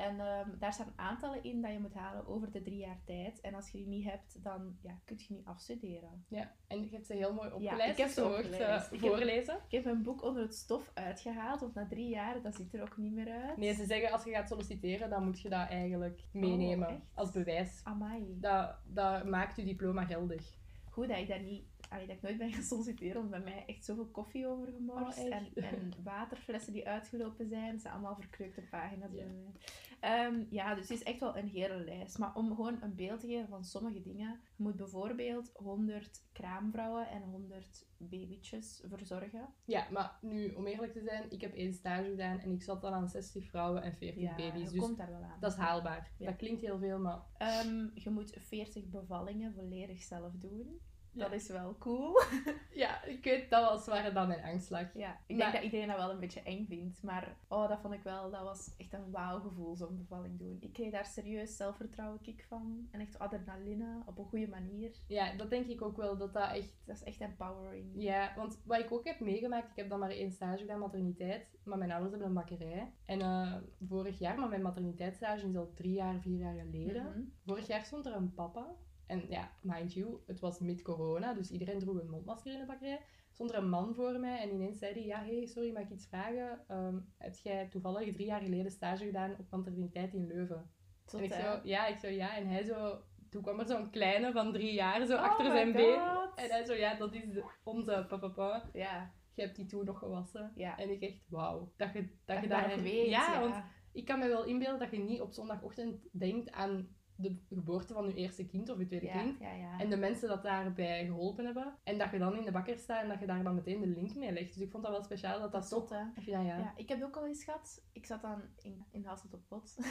[0.00, 3.40] En ehm, daar staan aantallen in dat je moet halen over de drie jaar tijd.
[3.40, 6.24] En als je die niet hebt, dan ja, kun je niet afstuderen.
[6.28, 7.90] Ja, en je hebt ze heel mooi opgeleid.
[7.90, 8.86] ik heb ze hoort, opgeleid.
[8.86, 9.54] eh, Ik heb- voorlezen.
[9.68, 12.82] Ik heb een boek onder het stof uitgehaald, want na drie jaar, dat ziet er
[12.82, 13.56] ook niet meer uit.
[13.56, 17.02] Nee, ze zeggen als je gaat solliciteren, dan moet je dat eigenlijk meenemen Oh, echt?
[17.14, 17.80] als bewijs.
[17.84, 18.36] Amai.
[18.40, 20.58] Dat, dat maakt je diploma geldig.
[20.90, 21.64] Goed dat ik daar niet...
[21.88, 25.18] allee, dat ik nooit ben gaan solliciteren, want bij mij echt zoveel koffie overgemorst.
[25.18, 27.70] Oh, en, en waterflessen die uitgelopen zijn.
[27.72, 29.52] Het zijn allemaal verkreukte pagina's bij mij.
[30.00, 32.18] Ehm, ja, dus het is echt wel een hele lijst.
[32.18, 34.40] Maar om gewoon een beeld te geven van sommige dingen.
[34.56, 39.48] Je moet bijvoorbeeld 100 kraamvrouwen en 100 babytjes verzorgen.
[39.64, 42.82] Ja, maar nu, om eerlijk te zijn, ik heb één stage gedaan en ik zat
[42.82, 44.70] dan aan 60 vrouwen en 40 Ja, baby's.
[44.70, 45.40] Dus komt daar wel aan.
[45.40, 46.10] dat is haalbaar.
[46.18, 46.26] Ja.
[46.26, 50.80] Dat klinkt heel veel, maar Ehm, je moet 40 bevallingen volledig zelf doen.
[51.12, 51.22] Ja.
[51.24, 52.20] Dat is wel cool.
[52.82, 54.94] ja, ik weet, dat was waar dan mijn angst lag.
[54.94, 57.02] Ja, ik Maar- denk dat iedereen dat wel een beetje eng vindt.
[57.02, 60.56] Maar oh, dat vond ik wel, dat was echt een wauw gevoel, zo'n bevalling doen.
[60.60, 62.88] Ik kreeg daar serieus zelfvertrouwen kick van.
[62.90, 64.90] En echt adrenaline, op een goede manier.
[65.06, 66.72] Ja, dat denk ik ook wel, dat dat echt...
[66.84, 67.90] Dat is echt empowering.
[67.94, 71.58] Ja, want wat ik ook heb meegemaakt, ik heb dan maar één stage gedaan, materniteit.
[71.64, 72.92] Maar mijn ouders hebben een bakkerij.
[73.04, 73.54] En eh,
[73.88, 77.02] vorig jaar, maar mijn materniteitsstage is al drie jaar, vier jaar geleden.
[77.04, 77.20] Mhm.
[77.46, 78.66] Vorig jaar stond er een papa.
[79.10, 83.00] En ja, mind you, het was mid-corona, dus iedereen droeg een mondmasker in de bakkerij.
[83.32, 85.90] Stond er een man voor mij en ineens zei hij, ja, hey, sorry, mag ik
[85.90, 86.64] iets vragen?
[86.68, 90.70] Ehm, heb jij toevallig drie jaar geleden stage gedaan op materniteit in Leuven?
[91.04, 91.40] Tot, en ik hè?
[91.42, 92.36] zo, ja, ik zo, ja.
[92.36, 95.72] En hij zo, toen kwam er zo'n kleine van drie jaar zo Oh achter zijn
[95.72, 96.00] been.
[96.00, 96.34] God.
[96.38, 97.22] En hij zo, ja, dat is
[97.64, 98.68] onze papa.
[98.72, 100.52] Ja, Je hebt die toen nog gewassen.
[100.54, 100.76] ja.
[100.78, 101.72] En ik echt, wauw.
[101.76, 103.40] Dat je dat, Dat je daar weet, Ja, ja.
[103.40, 106.88] want ik kan me wel inbeelden dat je niet op zondagochtend denkt aan
[107.20, 109.38] de geboorte van je eerste kind of je tweede ja, kind.
[109.40, 109.78] ja, ja.
[109.78, 111.74] En de mensen dat daarbij geholpen hebben.
[111.84, 113.86] En dat je dan in de bakker staat en dat je daar dan meteen de
[113.86, 114.52] link mee legt.
[114.52, 116.02] Dus ik vond dat wel speciaal dat dat zot, hè?
[116.14, 116.40] Dat ja.
[116.42, 117.84] Ja, ik heb ook al eens gehad.
[117.92, 119.76] Ik zat dan in, in Hasselt op Pot.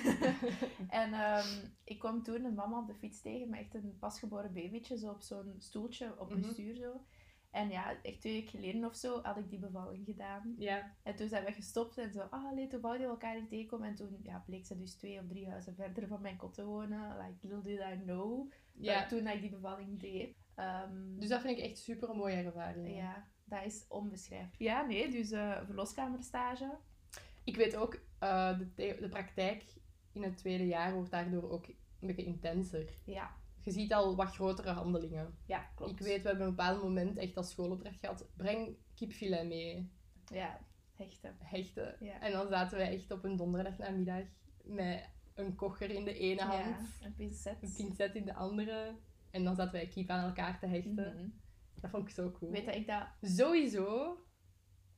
[0.89, 1.47] en ehm,
[1.83, 5.09] ik kwam toen een mama op de fiets tegen met echt een pasgeboren babytje, zo
[5.11, 6.49] op zo'n stoeltje op een Mhm.
[6.49, 7.01] stuur zo.
[7.51, 10.55] En ja, echt twee weken geleden of zo had ik die bevalling gedaan.
[10.57, 13.49] Ja, En toen zijn we gestopt en zo, ah, allee, toen wouden we elkaar niet
[13.49, 13.87] tegenkomen.
[13.87, 16.65] En toen ja, bleek ze dus twee of drie huizen verder van mijn kot te
[16.65, 17.17] wonen.
[17.17, 18.51] Like, little did I know.
[18.73, 18.99] ja.
[18.99, 20.35] dat toen ik die bevalling deed.
[20.55, 22.95] Ehm, Dus dat vind ik echt super mooie ervaring.
[22.95, 24.59] ja, dat is onbeschrijfelijk.
[24.59, 26.77] Ja, nee, dus eh verloskamerstage.
[27.43, 29.63] Ik weet ook, eh, de, de praktijk
[30.11, 32.89] in het tweede jaar wordt daardoor ook een beetje intenser.
[33.05, 35.37] Ja, Je ziet al wat grotere handelingen.
[35.45, 35.91] ja, klopt.
[35.91, 39.91] Ik weet, we hebben een bepaald moment echt als schoolopdracht gehad, breng kipfilet mee,
[40.25, 40.59] Ja,
[40.95, 41.35] hechten.
[41.39, 41.95] hechten.
[41.99, 42.21] Ja.
[42.21, 44.23] En dan zaten wij echt op een donderdagnamiddag
[44.63, 46.61] met een kocher in de ene hand,
[46.99, 47.57] Ja, een pincet.
[47.61, 48.95] een pincet in de andere.
[49.31, 50.93] En dan zaten wij kip aan elkaar te hechten.
[51.15, 51.27] Mhm.
[51.81, 52.51] Dat vond ik zo cool.
[52.51, 53.07] Weet dat ik dat...
[53.21, 54.17] Sowieso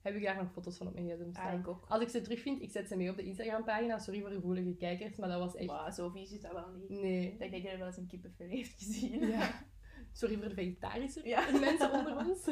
[0.01, 1.59] heb ik daar nog foto's van op mijn gsm Ah, staan.
[1.59, 1.85] ik ook.
[1.87, 3.97] Als ik ze terugvind, ik zet ze mee op de Instagram-pagina.
[3.97, 5.67] Sorry voor gevoelige kijkers, maar dat was echt...
[5.67, 6.89] Maar zo vies is dat wel niet.
[6.89, 7.35] Nee.
[7.39, 9.27] Ik denk dat wel eens een kippenfilet heeft gezien.
[9.27, 9.49] Ja.
[10.13, 11.51] Sorry voor de vegetarische Ja.
[11.59, 12.49] mensen onder ons.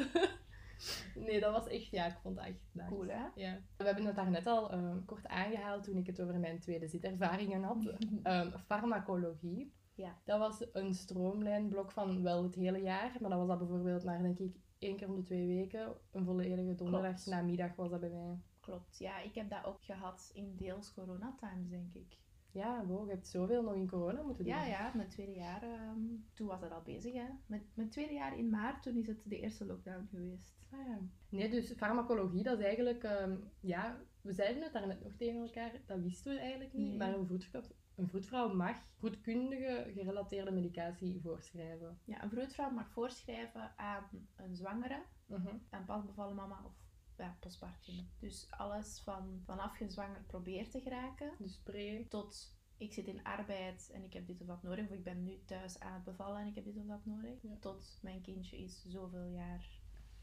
[1.14, 1.90] nee, dat was echt...
[1.90, 2.88] Ja, ik vond dat echt nice.
[2.88, 3.24] Cool, hè?
[3.34, 3.58] Ja.
[3.76, 6.88] We hebben het daar net al eh, kort aangehaald toen ik het over mijn tweede
[6.88, 7.92] zitervaringen had.
[8.22, 9.72] Ehm, farmacologie.
[9.94, 10.18] Ja.
[10.24, 14.22] Dat was een stroomlijnblok van wel het hele jaar, maar dat was dat bijvoorbeeld maar
[14.22, 15.94] denk ik één keer om de twee weken.
[16.10, 18.38] Een volledige donderdag namiddag was dat bij mij.
[18.60, 18.98] Klopt.
[18.98, 22.18] Ja, ik heb dat ook gehad in deels coronatimes, denk ik.
[22.52, 24.54] Ja, wow, je hebt zoveel nog in corona moeten doen.
[24.54, 25.98] Ja, ja, mijn tweede jaar, ehm,
[26.34, 27.26] toen was dat al bezig, hè.
[27.46, 30.58] Mijn, mijn tweede jaar in maart, toen is het de eerste lockdown geweest.
[30.70, 30.98] Ah, ja.
[31.28, 33.04] Nee, dus farmacologie, dat is eigenlijk...
[33.04, 36.88] ehm, ja, we zeiden het daarnet nog tegen elkaar, dat wisten we eigenlijk niet.
[36.88, 36.96] Nee.
[36.96, 37.62] Maar een vroedvrouw,
[38.00, 41.98] een vroedvrouw mag vroedkundige gerelateerde medicatie voorschrijven.
[42.04, 44.04] Ja, een vroedvrouw mag voorschrijven aan
[44.36, 45.56] een zwangere, Mhm.
[45.70, 46.72] aan pasbevallen mama of
[47.16, 48.08] ja, postpartum.
[48.18, 52.06] Dus alles van vanaf je zwanger probeert te geraken, Dus pre...
[52.08, 55.22] tot ik zit in arbeid en ik heb dit of dat nodig, of ik ben
[55.24, 57.56] nu thuis aan het bevallen en ik heb dit of dat nodig, Ja.
[57.60, 59.79] tot mijn kindje is zoveel jaar,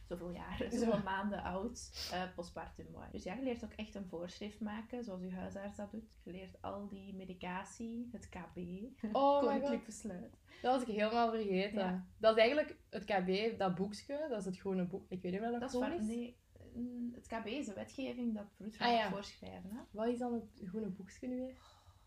[0.07, 3.07] zoveel jaar, zoveel maanden oud, eh, postpartum mooi.
[3.11, 6.17] Dus ja, je leert ook echt een voorschrift maken, zoals je huisarts dat doet.
[6.23, 8.57] Je leert al die medicatie, het KB,
[9.11, 10.37] Oh koninklijk besluit.
[10.61, 11.79] dat was ik helemaal vergeten.
[11.79, 12.05] Ja.
[12.17, 15.05] Dat is eigenlijk het KB, dat boekje, dat is het groene boek.
[15.09, 16.05] Ik weet niet meer wat Dat dat is cool is.
[16.07, 16.37] nee,
[16.73, 19.11] mm, het KB is een wetgeving dat vroedvrouwen Ah, ja.
[19.11, 19.69] voorschrijven.
[19.69, 19.79] Hè?
[19.91, 21.57] Wat is dan het groene boekje nu weer?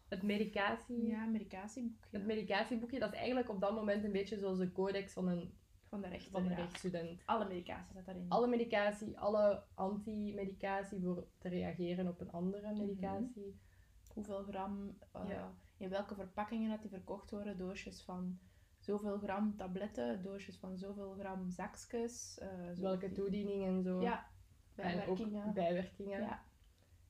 [0.09, 1.07] Het medicatie...
[1.07, 5.13] Ja, medicatieboek Het medicatieboekje, dat is eigenlijk op dat moment een beetje zoals de codex
[5.13, 5.53] van een,
[5.91, 6.57] van de van een ja.
[6.57, 7.23] rechtsstudent.
[7.27, 8.27] Alle medicatie zit daarin.
[8.29, 12.37] Alle medicatie, alle anti-medicatie voor te reageren op een Mhm.
[12.37, 13.59] andere medicatie.
[14.15, 15.53] hoeveel gram, eh, Ja.
[15.77, 17.59] in welke verpakkingen dat die verkocht worden.
[17.59, 18.39] Doosjes van
[18.79, 22.39] zoveel gram tabletten, doosjes van zoveel gram zakjes.
[22.39, 24.01] eh, zo- Welke toediening en zo.
[24.01, 24.27] Ja, En
[24.75, 25.47] bijwerkingen.
[25.47, 26.21] ook bijwerkingen.
[26.21, 26.43] Ja.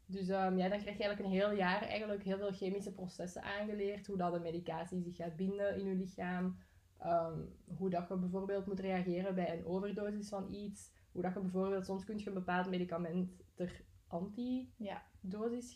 [0.06, 3.42] Dus ehm, ja, dan krijg je eigenlijk een heel jaar eigenlijk heel veel chemische processen
[3.42, 4.06] aangeleerd.
[4.06, 6.58] Hoe dat de medicatie zich gaat binden in je lichaam.
[7.00, 7.38] Ehm,
[7.76, 10.90] hoe dat je bijvoorbeeld moet reageren bij een overdosis van iets.
[11.12, 15.02] Hoe dat je bijvoorbeeld, soms kun je een bepaald medicament ter antidosis Ja.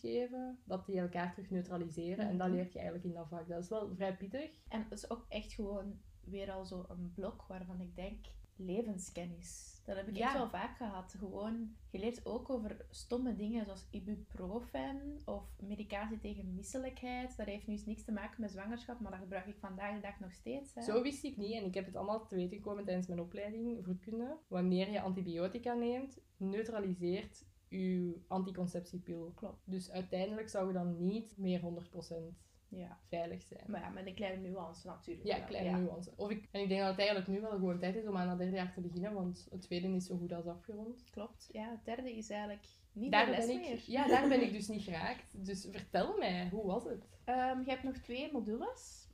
[0.09, 0.59] geven.
[0.63, 2.27] Dat die elkaar terug neutraliseren.
[2.27, 2.55] En dat Mhm.
[2.55, 3.47] leert je eigenlijk in dat vak.
[3.47, 4.51] Dat is wel vrij pittig.
[4.67, 9.73] En het is ook echt gewoon weer al zo een blok waarvan ik denk, levenskennis.
[9.85, 10.25] Dat heb ik Ja.
[10.25, 11.15] echt wel vaak gehad.
[11.17, 17.37] Gewoon, je leert ook over stomme dingen zoals ibuprofen of medicatie tegen misselijkheid.
[17.37, 20.01] Dat heeft nu eens niks te maken met zwangerschap, maar dat gebruik ik vandaag de
[20.01, 20.73] dag nog steeds.
[20.73, 20.81] Hè.
[20.81, 23.83] Zo wist ik niet, en ik heb het allemaal te weten gekomen tijdens mijn opleiding
[23.83, 24.37] vroedkunde.
[24.47, 29.31] Wanneer je antibiotica neemt, neutraliseert je anticonceptiepil.
[29.35, 29.61] Klopt.
[29.65, 32.43] Dus uiteindelijk zou je dan niet meer 100%
[32.77, 32.97] Ja.
[33.09, 33.63] veilig zijn.
[33.67, 35.27] Maar ja, met een kleine nuance natuurlijk.
[35.27, 36.11] Ja, kleine nuance.
[36.15, 38.27] Of ik, en ik denk dat het eigenlijk nu wel gewoon tijd is om aan
[38.27, 41.03] dat derde jaar te beginnen, want het tweede is zo goed als afgerond.
[41.11, 41.49] Klopt.
[41.51, 43.83] Ja, het derde is eigenlijk niet Daar les ben, meer.
[43.87, 45.45] ja, daar ben ik dus niet geraakt.
[45.45, 47.07] Dus vertel mij, hoe was het?
[47.23, 49.07] Ehm, je hebt nog twee modules.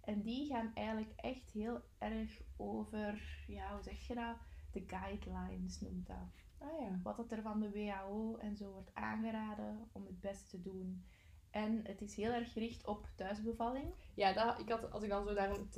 [0.00, 4.36] En die gaan eigenlijk echt heel erg over, ja, hoe zeg je dat?
[4.72, 6.46] De guidelines noemt dat.
[6.58, 7.00] Ah ja.
[7.02, 11.04] Wat dat er van de WHO en zo wordt aangeraden om het beste te doen.
[11.50, 13.94] En het is heel erg gericht op thuisbevalling.
[14.14, 15.72] Ja, dat, ik had, als ik dan zo naar het,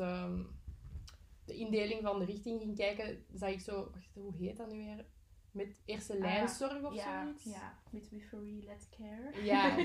[1.45, 4.77] de indeling van de richting ging kijken, zag ik zo, wacht, hoe heet dat nu
[4.77, 5.07] weer?
[5.51, 7.45] Met eerste lijnzorg of Ah, ja, zoiets?
[7.45, 9.45] ja, midwifery, let care.
[9.45, 9.77] Ja.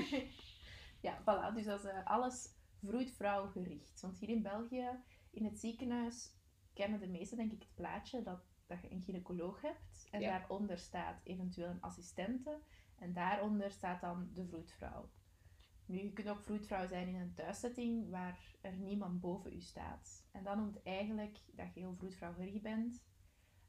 [1.06, 1.54] ja, voilà.
[1.54, 2.48] Dus dat is eh, alles
[2.84, 4.00] vroedvrouw gericht.
[4.00, 4.88] Want hier in België,
[5.30, 6.32] in het ziekenhuis,
[6.74, 10.06] kennen de meesten denk ik het plaatje dat, dat je een gynaecoloog hebt.
[10.10, 10.38] En Ja.
[10.38, 12.58] daaronder staat eventueel een assistente.
[12.98, 15.08] En daaronder staat dan de vroedvrouw.
[15.86, 20.26] Nu, je kunt ook vroedvrouw zijn in een thuissetting waar er niemand boven u staat.
[20.32, 23.04] En dat noemt eigenlijk dat je heel vroedvrouwgericht bent.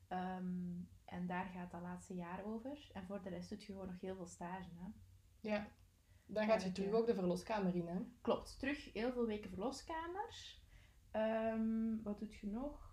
[0.08, 2.90] Ehm, en daar gaat dat laatste jaar over.
[2.94, 4.70] En voor de rest doe je gewoon nog heel veel stage.
[4.74, 4.90] Hè?
[5.50, 5.68] ja.
[6.30, 8.00] Dan gaat je terug ook de verloskamer in, hè?
[8.22, 10.60] Klopt, terug heel veel weken verloskamer.
[11.12, 12.87] Ehm, wat doet je nog?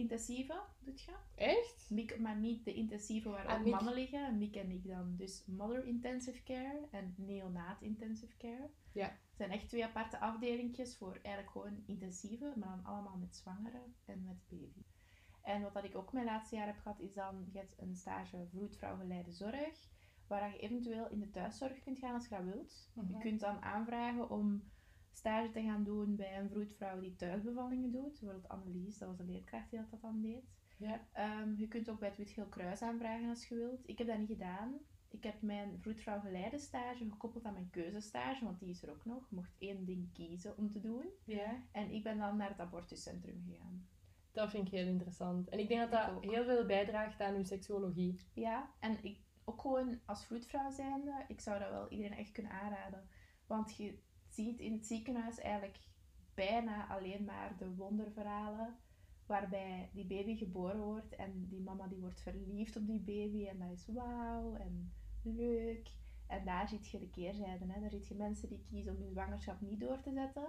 [0.00, 1.12] Intensieve doet je.
[1.34, 1.86] Echt?
[1.90, 3.72] Miek, maar niet de intensieve waar Ah, ook Miek.
[3.74, 4.38] mannen liggen.
[4.38, 5.16] Miek en ik dan.
[5.16, 8.70] Dus mother intensive care en neonaat intensive care.
[8.92, 9.04] Ja.
[9.06, 13.94] Het zijn echt twee aparte afdelingjes voor eigenlijk gewoon intensieve, maar dan allemaal met zwangeren
[14.04, 14.82] en met baby.
[15.42, 17.96] En wat dat ik ook mijn laatste jaar heb gehad, is dan je hebt een
[17.96, 19.88] stage vroedvrouwgeleide zorg,
[20.26, 22.90] waar je eventueel in de thuiszorg kunt gaan als je dat wilt.
[22.94, 23.20] Je Mhm.
[23.20, 24.62] kunt dan aanvragen om
[25.10, 28.20] stage te gaan doen bij een vroedvrouw die thuisbevallingen doet.
[28.20, 30.44] Bijvoorbeeld Annelies, dat was de leerkracht die dat, dat dan deed.
[30.76, 31.06] Ja.
[31.12, 33.88] Ehm, je kunt ook bij het Witgeel Kruis aanvragen als je wilt.
[33.88, 34.78] Ik heb dat niet gedaan.
[35.10, 39.26] Ik heb mijn vroedvrouwgeleide stage gekoppeld aan mijn keuzestage, want die is er ook nog.
[39.28, 41.04] Je mocht één ding kiezen om te doen.
[41.24, 41.62] Ja.
[41.72, 43.88] En ik ben dan naar het abortuscentrum gegaan.
[44.32, 45.48] Dat vind ik heel interessant.
[45.48, 48.20] En ik denk dat dat heel veel bijdraagt aan uw seksuologie.
[48.34, 52.52] Ja, en ik, ook gewoon als vroedvrouw zijnde, ik zou dat wel iedereen echt kunnen
[52.52, 53.08] aanraden.
[53.46, 53.98] Want je
[54.44, 55.78] ziet in het ziekenhuis eigenlijk
[56.34, 58.76] bijna alleen maar de wonderverhalen
[59.26, 63.58] waarbij die baby geboren wordt en die mama die wordt verliefd op die baby en
[63.58, 65.90] dat is wauw en leuk.
[66.26, 67.64] En daar zie je de keerzijde.
[67.68, 67.80] Hè.
[67.80, 70.48] Daar zie je mensen die kiezen om hun zwangerschap niet door te zetten.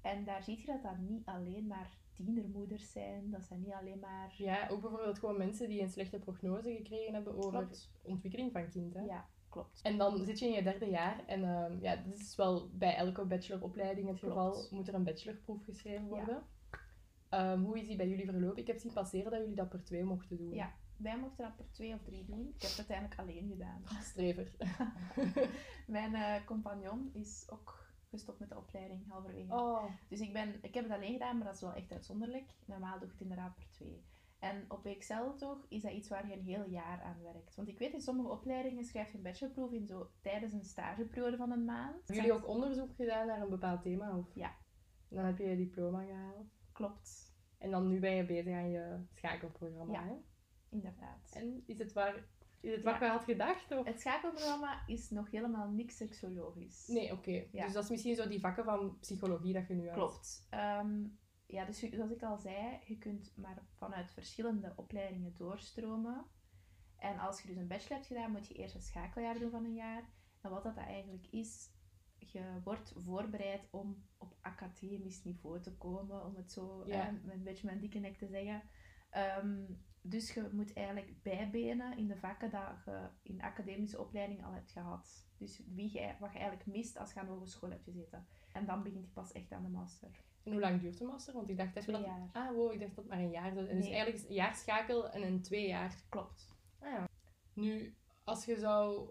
[0.00, 3.30] En daar zie je dat dat niet alleen maar tienermoeders zijn.
[3.30, 4.34] Dat zijn niet alleen maar...
[4.36, 7.92] Ja, ook bijvoorbeeld gewoon mensen die een slechte prognose gekregen hebben over Klopt.
[8.02, 8.94] ontwikkeling van kind.
[8.94, 9.00] Hè?
[9.00, 9.80] Ja, klopt.
[9.82, 12.94] En dan zit je in je derde jaar en ehm, ja, dit is wel bij
[12.96, 14.34] elke bacheloropleiding het Klopt.
[14.34, 16.08] geval, moet er een bachelorproef geschreven Ja.
[16.08, 16.42] worden.
[17.28, 18.58] Ehm, hoe is die bij jullie verlopen?
[18.58, 20.54] Ik heb zien passeren dat jullie dat per twee mochten doen.
[20.54, 20.72] Ja.
[20.96, 22.52] Wij mochten dat per twee of drie doen.
[22.56, 23.82] Ik heb het uiteindelijk alleen gedaan.
[23.84, 24.52] Ah, strever.
[25.86, 29.52] Mijn eh, compagnon is ook gestopt met de opleiding halverwege.
[29.52, 32.50] oh, Dus ik, ben, ik heb het alleen gedaan, maar dat is wel echt uitzonderlijk.
[32.64, 34.02] Normaal doe ik het inderdaad per twee.
[34.42, 37.54] En op Excel toch is dat iets waar je een heel jaar aan werkt.
[37.54, 41.36] Want ik weet, in sommige opleidingen schrijf je een bachelorproef in zo tijdens een stageperiode
[41.36, 41.94] van een maand.
[42.06, 44.18] hebben jullie ook onderzoek gedaan naar een bepaald thema?
[44.18, 44.34] Of?
[44.34, 44.54] Ja.
[45.08, 46.46] En dan heb je je diploma gehaald.
[46.72, 49.92] Klopt, En dan nu ben je bezig aan je schakelprogramma.
[49.92, 50.04] Ja.
[50.04, 50.14] Hè?
[50.70, 51.30] inderdaad.
[51.32, 52.24] En is het waar,
[52.60, 53.04] is het wat Ja.
[53.04, 53.72] je had gedacht?
[53.72, 53.86] Of?
[53.86, 56.86] Het schakelprogramma is nog helemaal niks seksologisch.
[56.86, 57.44] Nee, oké.
[57.52, 57.64] Ja.
[57.64, 59.94] Dus dat is misschien zo die vakken van psychologie dat je nu had.
[59.96, 60.46] Klopt.
[60.50, 61.04] Ehm,
[61.52, 66.24] ja, dus zoals ik al zei, je kunt maar vanuit verschillende opleidingen doorstromen.
[66.96, 69.64] En als je dus een bachelor hebt gedaan, moet je eerst een schakeljaar doen van
[69.64, 70.02] een jaar.
[70.40, 71.70] En wat dat eigenlijk is,
[72.18, 77.08] je wordt voorbereid om op academisch niveau te komen, om het zo Ja.
[77.08, 78.62] eh, een beetje mijn dikke nek te zeggen.
[79.10, 79.64] Ehm,
[80.04, 84.70] Dus je moet eigenlijk bijbenen in de vakken dat je in academische opleiding al hebt
[84.72, 85.28] gehad.
[85.38, 88.26] Dus wie je, wat je eigenlijk mist als je aan de hogeschool hebt gezeten.
[88.52, 90.24] En dan begint je pas echt aan de master.
[90.44, 91.34] En hoe lang duurt de master?
[91.34, 92.04] Want ik dacht even dat...
[92.04, 92.28] jaar.
[92.32, 93.54] Ah, wow, ik dacht dat het maar een jaar.
[93.54, 93.82] Dus Nee.
[93.92, 96.02] eigenlijk is een jaar schakel en een twee jaar.
[96.08, 96.54] Klopt.
[96.78, 97.08] Ah ja.
[97.52, 99.08] Nu, als je zou...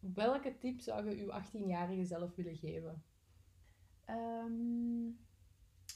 [0.00, 3.02] Welke tip zou je je 18-jarige zelf willen geven?
[4.04, 5.10] Ehm,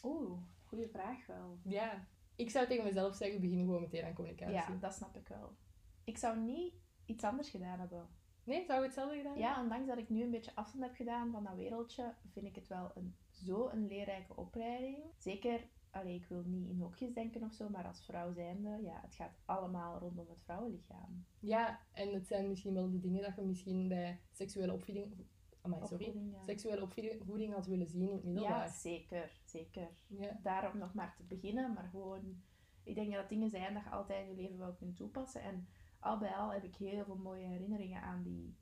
[0.03, 1.59] Oeh, goede vraag wel.
[1.63, 2.07] Ja.
[2.37, 4.55] Ik zou tegen mezelf zeggen, begin gewoon meteen aan communicatie.
[4.55, 5.57] Ja, dat snap ik wel.
[6.05, 8.09] Ik zou niet iets anders gedaan hebben.
[8.47, 11.31] Nee, zou je hetzelfde gedaan Ja, ondanks dat ik nu een beetje afstand heb gedaan
[11.31, 14.99] van dat wereldje, vind ik het wel een, zo een leerrijke opleiding.
[15.19, 19.01] Zeker, allee, ik wil niet in hokjes denken of zo, maar als vrouw zijnde, ja,
[19.03, 21.25] het gaat allemaal rondom het vrouwenlichaam.
[21.41, 25.27] Ja, en het zijn misschien wel de dingen dat je misschien bij seksuele opvoeding...
[25.61, 26.07] Amai, sorry.
[26.07, 26.43] Opvoeding, ja.
[26.43, 28.69] Seksuele opvoeding had willen zien in het Ja, middelbaar.
[28.69, 29.89] zeker, zeker.
[30.07, 30.39] Ja.
[30.43, 32.43] Daarom nog maar te beginnen, maar gewoon...
[32.83, 35.43] Ik denk dat dat dingen zijn dat je altijd in je leven wel kunt toepassen.
[35.43, 35.69] En
[36.07, 38.57] al bij al heb ik heel veel mooie herinneringen aan die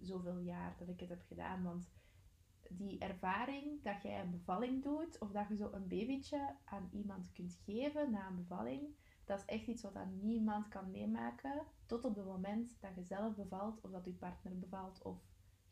[0.00, 1.62] zoveel jaar dat ik het heb gedaan.
[1.62, 1.90] Want
[2.70, 7.32] die ervaring dat jij een bevalling doet, of dat je zo een babytje aan iemand
[7.32, 11.66] kunt geven na een bevalling, dat is echt iets wat dan niemand kan meemaken.
[11.86, 15.18] Tot op het moment dat je zelf bevalt, of dat je partner bevalt, of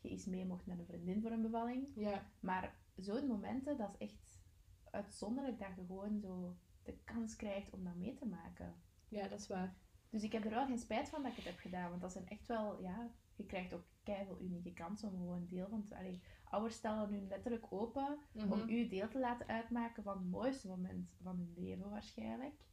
[0.01, 1.91] je eens mee mocht met een vriendin voor een bevalling.
[1.95, 2.31] Ja.
[2.39, 4.39] Maar zo'n momenten, dat is echt
[4.83, 8.75] uitzonderlijk dat je gewoon zo de kans krijgt om dat mee te maken.
[9.07, 9.75] ja, dat is waar.
[10.09, 12.11] Dus ik heb er wel geen spijt van dat ik het heb gedaan, want dat
[12.11, 15.95] zijn echt wel, ja, je krijgt ook keihard unieke kansen om gewoon deel van te...
[15.95, 18.51] Allee, ouders stellen hun letterlijk open Mhm.
[18.51, 22.65] om u deel te laten uitmaken van het mooiste moment van hun leven waarschijnlijk.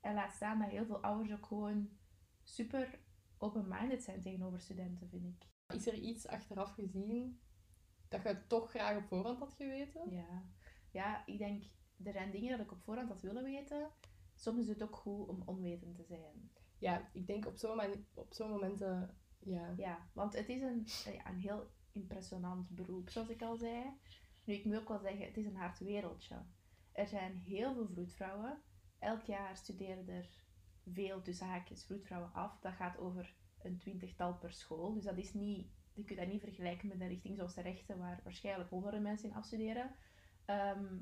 [0.00, 1.88] En laat staan dat heel veel ouders ook gewoon
[2.42, 2.98] super
[3.38, 5.48] open-minded zijn tegenover studenten, vind ik.
[5.76, 7.40] Is er iets achteraf gezien
[8.08, 10.10] dat je toch graag op voorhand had geweten?
[10.10, 10.42] Ja.
[10.90, 11.64] ja, ik denk,
[12.04, 13.90] er zijn dingen dat ik op voorhand had willen weten.
[14.34, 16.50] Soms is het ook goed om onwetend te zijn.
[16.84, 19.74] Ja, ik denk op zo'n mani- op zo'n momenten, ja.
[19.76, 23.84] Ja, want het is een, ja, een heel impressionant beroep, zoals ik al zei.
[24.44, 26.44] Nu, ik moet ook wel zeggen, het is een hard wereldje.
[26.92, 28.62] Er zijn heel veel vroedvrouwen.
[28.98, 30.28] Elk jaar studeren er
[30.92, 32.60] veel tussen haakjes vroedvrouwen af.
[32.60, 34.94] Dat gaat over een twintigtal per school.
[34.94, 37.98] Dus dat is niet, je kunt dat niet vergelijken met een richting zoals de rechten,
[37.98, 39.96] waar waarschijnlijk honderden mensen in afstuderen.
[40.44, 40.98] Ehm,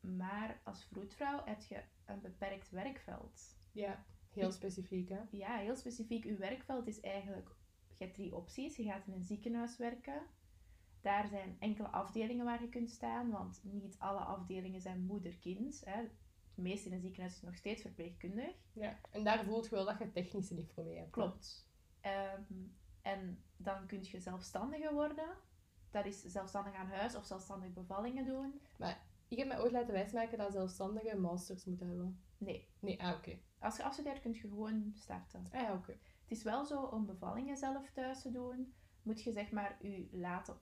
[0.00, 3.56] maar als vroedvrouw heb je een beperkt werkveld.
[3.72, 5.20] Ja, heel specifiek, hè?
[5.30, 6.24] Ja, heel specifiek.
[6.24, 7.56] Uw werkveld is eigenlijk...
[7.94, 8.76] Je hebt drie opties.
[8.76, 10.22] Je gaat in een ziekenhuis werken.
[11.00, 15.82] Daar zijn enkele afdelingen waar je kunt staan, want niet alle afdelingen zijn moeder-kind.
[15.84, 16.10] Het
[16.54, 18.54] meeste in een ziekenhuis is nog steeds verpleegkundig.
[18.72, 18.98] Ja.
[19.10, 21.10] En daar voelt je wel dat je technische niet voor mee hebt.
[21.10, 21.68] Klopt.
[22.00, 22.42] Ehm,
[23.02, 25.28] en dan kun je zelfstandige worden.
[25.90, 28.60] Dat is zelfstandig aan huis of zelfstandig bevallingen doen.
[29.28, 32.20] Ik heb mij ooit laten wijsmaken dat zelfstandige masters moeten hebben.
[32.38, 32.68] Nee.
[32.78, 33.38] Nee, ah, oké.
[33.68, 35.46] Als je afstudeert, kun je gewoon starten.
[35.52, 35.90] Ah, ja, oké.
[35.92, 40.08] Het is wel zo, om bevallingen zelf thuis te doen, moet je zeg maar je
[40.12, 40.60] laten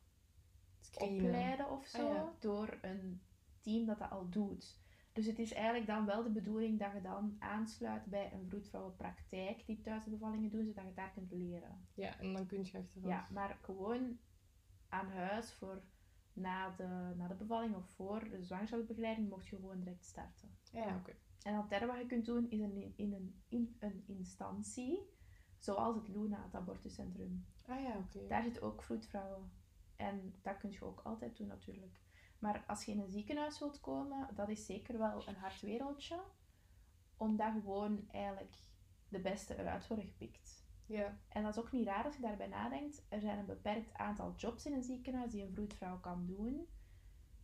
[0.80, 1.24] Screenen.
[1.24, 2.32] opleiden of zo Ah, ja.
[2.40, 3.22] door een
[3.60, 4.80] team dat dat al doet.
[5.12, 9.66] Dus het is eigenlijk dan wel de bedoeling dat je dan aansluit bij een vroedvrouwenpraktijk
[9.66, 11.86] die thuis de bevallingen doen, zodat je daar kunt leren.
[11.94, 13.08] Ja, en dan kun je achteraf.
[13.08, 14.18] Ja, maar gewoon
[14.88, 15.82] aan huis voor
[16.32, 20.48] na de, na de bevalling of voor de zwangerschapsbegeleiding mocht je gewoon direct starten.
[20.74, 21.12] Ah, ja, oké.
[21.46, 25.10] En het derde wat je kunt doen is een, in, een, in een instantie,
[25.58, 27.46] zoals het Luna, het abortuscentrum.
[27.66, 28.26] Ah ja, oké.
[28.26, 29.50] Daar zitten ook vroedvrouwen.
[29.96, 32.00] En dat kun je ook altijd doen natuurlijk.
[32.38, 36.20] Maar als je in een ziekenhuis wilt komen, dat is zeker wel een hard wereldje.
[37.16, 38.56] Omdat gewoon eigenlijk
[39.08, 40.64] de beste eruit worden gepikt.
[40.86, 41.18] Ja.
[41.28, 43.06] En dat is ook niet raar als je daarbij nadenkt.
[43.08, 46.66] Er zijn een beperkt aantal jobs in een ziekenhuis die een vroedvrouw kan doen.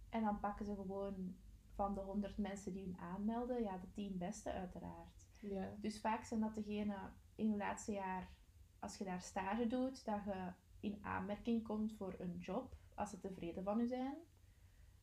[0.09, 1.37] En dan pakken ze gewoon
[1.83, 5.27] van de 100 mensen die hun aanmelden, ja, de 10 beste uiteraard.
[5.38, 5.77] Ja.
[5.81, 8.31] Dus vaak zijn dat degenen in je laatste jaar,
[8.79, 13.18] als je daar stage doet, dat je in aanmerking komt voor een job, als ze
[13.18, 14.16] tevreden van u zijn.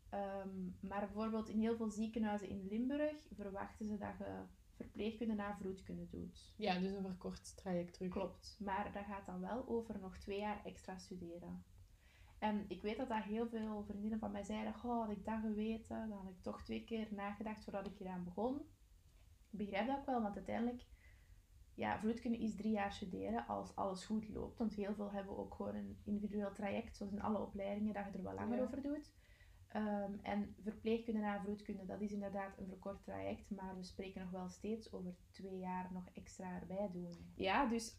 [0.09, 4.43] Ehm, maar bijvoorbeeld in heel veel ziekenhuizen in Limburg verwachten ze dat je
[4.75, 6.53] verpleegkunde na vroedkunde doet.
[6.57, 8.11] ja, dus een verkort traject terug.
[8.11, 11.63] Klopt, maar dat gaat dan wel over nog twee jaar extra studeren.
[12.39, 15.39] En ik weet dat dat heel veel vriendinnen van mij zeiden, oh, had ik dat
[15.39, 18.55] geweten, dan had ik toch twee keer nagedacht voordat ik hieraan begon.
[19.51, 20.85] Ik begrijp dat ook wel, want uiteindelijk,
[21.73, 24.57] ja, vroedkunde is drie jaar studeren als alles goed loopt.
[24.57, 28.11] Want heel veel hebben ook gewoon een individueel traject, zoals in alle opleidingen, dat je
[28.11, 28.63] er wel langer Ja.
[28.63, 29.13] over doet.
[29.67, 34.31] Ehm, en verpleegkunde na vroedkunde, dat is inderdaad een verkort traject, maar we spreken nog
[34.31, 37.31] wel steeds over twee jaar nog extra erbij doen.
[37.35, 37.97] Ja, dus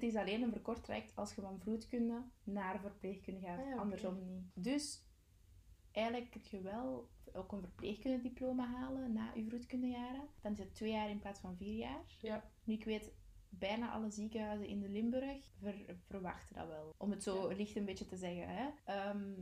[0.00, 3.76] het is alleen een verkort traject als je van vroedkunde naar verpleegkunde gaat, Ah ja,
[3.76, 4.44] andersom niet.
[4.54, 5.04] Dus
[5.92, 10.28] eigenlijk kun je wel ook een verpleegkundediploma halen na je vroedkundejaren.
[10.40, 12.04] Dan is het twee jaar in plaats van vier jaar.
[12.20, 12.50] Ja.
[12.64, 13.12] Nu, ik weet,
[13.48, 16.94] bijna alle ziekenhuizen in de Limburg ver- verwachten dat wel.
[16.98, 18.48] Om het zo licht een beetje te zeggen.
[18.48, 18.68] Hè.
[18.84, 19.32] Ehm,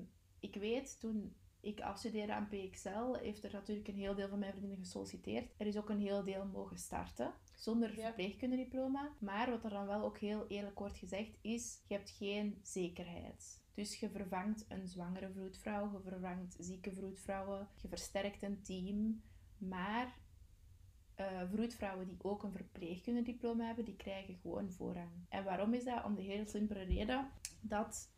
[0.41, 1.35] ik weet, toen
[1.65, 5.53] ik afstudeerde aan PXL, heeft er natuurlijk een heel deel van mijn vriendinnen gesolliciteerd.
[5.57, 8.05] Er is ook een heel deel mogen starten, zonder Ja.
[8.05, 9.11] verpleegkundediploma.
[9.19, 13.63] Maar wat er dan wel ook heel eerlijk wordt gezegd, is, je hebt geen zekerheid.
[13.75, 19.23] Dus je vervangt een zwangere vroedvrouw, je vervangt zieke vroedvrouwen, je versterkt een team.
[19.59, 20.19] Maar
[21.15, 25.11] eh, vroedvrouwen die ook een verpleegkundediploma hebben, die krijgen gewoon voorrang.
[25.29, 26.05] En waarom is dat?
[26.05, 28.13] Om de heel simpele reden dat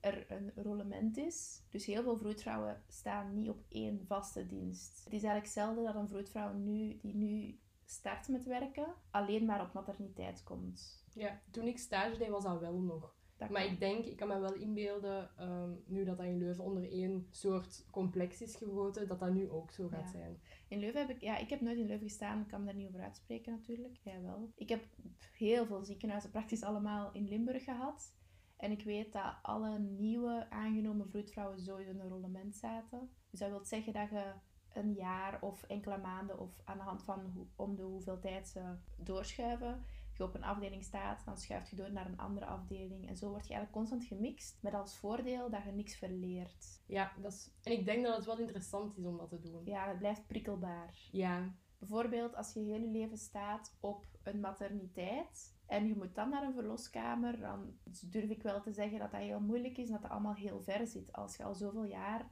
[0.00, 1.62] er een rollement is.
[1.70, 5.04] Dus heel veel vroedvrouwen staan niet op één vaste dienst.
[5.04, 9.60] Het is eigenlijk zelden dat een vroedvrouw nu, die nu start met werken, alleen maar
[9.62, 11.04] op materniteit komt.
[11.14, 13.18] Ja, toen ik stage deed was dat wel nog.
[13.36, 13.72] Dat Maar kan.
[13.72, 17.26] ik denk, ik kan me wel inbeelden, ehm, nu dat dat in Leuven onder één
[17.30, 20.10] soort complex is gegoten, dat dat nu ook zo gaat Ja.
[20.10, 20.40] zijn.
[20.68, 22.74] In Leuven heb ik, ja, ik heb nooit in Leuven gestaan, ik kan me daar
[22.74, 23.96] niet over uitspreken natuurlijk.
[24.02, 24.50] Jij wel.
[24.54, 24.84] Ik heb
[25.32, 28.14] heel veel ziekenhuizen, praktisch allemaal in Limburg gehad.
[28.60, 33.10] En ik weet dat alle nieuwe aangenomen vroedvrouwen sowieso in een rollement zaten.
[33.30, 34.32] Dus dat wil zeggen dat je
[34.72, 38.48] een jaar of enkele maanden of aan de hand van hoe, om de hoeveel tijd
[38.48, 43.08] ze doorschuiven, je op een afdeling staat, dan schuift je door naar een andere afdeling.
[43.08, 46.82] En zo word je eigenlijk constant gemixt, met als voordeel dat je niks verleert.
[46.86, 47.50] Ja, dat is...
[47.62, 49.64] en ik denk dat het wel interessant is om dat te doen.
[49.64, 51.08] Ja, het blijft prikkelbaar.
[51.12, 56.28] Ja, Bijvoorbeeld als je heel je leven staat op een materniteit en je moet dan
[56.28, 59.92] naar een verloskamer, dan durf ik wel te zeggen dat dat heel moeilijk is en
[59.92, 62.30] dat dat allemaal heel ver zit als je al zoveel jaar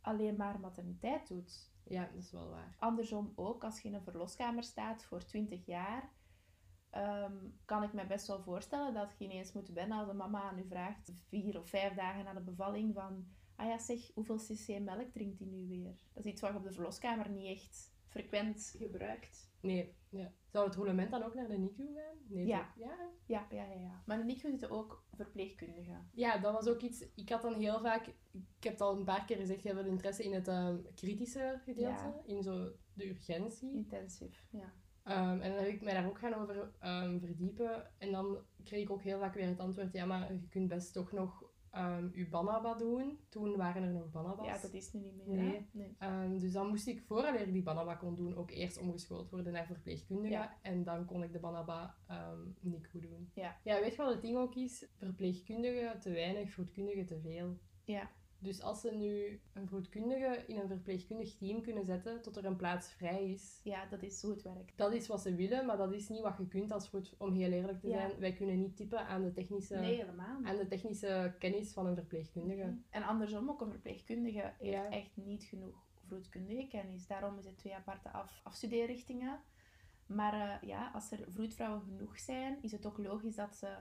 [0.00, 1.72] alleen maar materniteit doet.
[1.84, 2.76] ja, dat is wel waar.
[2.78, 6.10] Andersom ook, als je in een verloskamer staat voor 20 jaar,
[6.90, 10.42] ehm, kan ik me best wel voorstellen dat je ineens moet wennen als een mama
[10.42, 14.38] aan u vraagt, vier of vijf dagen na de bevalling, van, ah ja zeg, hoeveel
[14.38, 15.96] cc melk drinkt die nu weer?
[16.12, 19.50] Dat is iets wat je op de verloskamer niet echt frequent gebruikt.
[19.60, 20.32] Nee, ja.
[20.50, 22.16] Zou het roulement dan ook naar de NICU gaan?
[22.28, 22.72] Nee, Ja.
[22.76, 23.08] ja.
[23.26, 24.02] Ja, ja, ja, ja.
[24.06, 26.08] Maar in de NICU zitten ook verpleegkundigen.
[26.12, 27.04] Ja, dat was ook iets.
[27.14, 29.84] Ik had dan heel vaak, ik heb het al een paar keer gezegd, heel veel
[29.84, 32.20] interesse in het ehm, kritische gedeelte, Ja.
[32.26, 33.72] in zo de urgentie.
[33.74, 34.72] Intensief, ja.
[35.04, 37.90] Ehm, en dan heb ik mij daar ook gaan over ehm, verdiepen.
[37.98, 40.92] En dan kreeg ik ook heel vaak weer het antwoord, ja, maar je kunt best
[40.92, 43.18] toch nog ehm je banaba doen.
[43.28, 44.46] Toen waren er nog banabas.
[44.46, 45.42] Ja, dat is nu niet meer.
[45.42, 45.68] Nee.
[45.72, 45.94] nee.
[45.98, 49.52] Ehm, dus dan moest ik, vooraleer ik die banaba kon doen, ook eerst omgeschoold worden
[49.52, 50.32] naar verpleegkundige.
[50.32, 50.58] Ja.
[50.62, 53.30] En dan kon ik de banaba ehm NICU doen.
[53.34, 53.56] Ja.
[53.64, 54.88] ja, weet je wat het ding ook is?
[54.96, 57.58] Verpleegkundige te weinig, vroedkundige te veel.
[57.84, 58.10] Ja.
[58.42, 62.56] Dus als ze nu een vroedkundige in een verpleegkundig team kunnen zetten tot er een
[62.56, 64.72] plaats vrij is, ja, dat is hoe het werkt.
[64.78, 67.32] dat is wat ze willen, maar dat is niet wat je kunt als vroed, om
[67.32, 67.98] heel eerlijk te Ja.
[68.08, 68.20] zijn.
[68.20, 70.04] Wij kunnen niet typen aan de technische, Nee,
[70.44, 72.78] aan de technische kennis van een verpleegkundige.
[72.90, 74.88] En andersom, ook een verpleegkundige heeft Ja.
[74.90, 77.06] echt niet genoeg vroedkundige kennis.
[77.06, 79.40] Daarom is het twee aparte af, afstudeerrichtingen.
[80.06, 80.32] Maar
[80.62, 83.76] eh, ja, als er vroedvrouwen genoeg zijn, is het ook logisch dat ze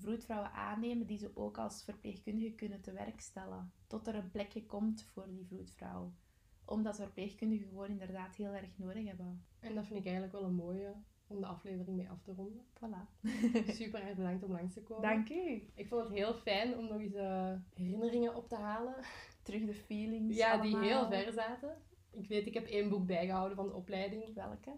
[0.00, 3.72] vroedvrouwen aannemen die ze ook als verpleegkundige kunnen te werk stellen.
[3.86, 6.12] Tot er een plekje komt voor die vroedvrouw.
[6.64, 9.44] Omdat verpleegkundigen gewoon inderdaad heel erg nodig hebben.
[9.60, 10.94] En dat vind ik eigenlijk wel een mooie
[11.26, 12.64] om de aflevering mee af te ronden.
[12.74, 13.30] Voilà.
[13.78, 15.02] Super erg bedankt om langs te komen.
[15.02, 15.70] Dank u.
[15.74, 18.94] Ik vond het heel fijn om nog eens eh, herinneringen op te halen.
[19.42, 20.36] Terug de feelings.
[20.36, 21.76] Ja, die heel ver zaten.
[22.10, 24.34] Ik weet, ik heb één boek bijgehouden van de opleiding.
[24.34, 24.72] Welke?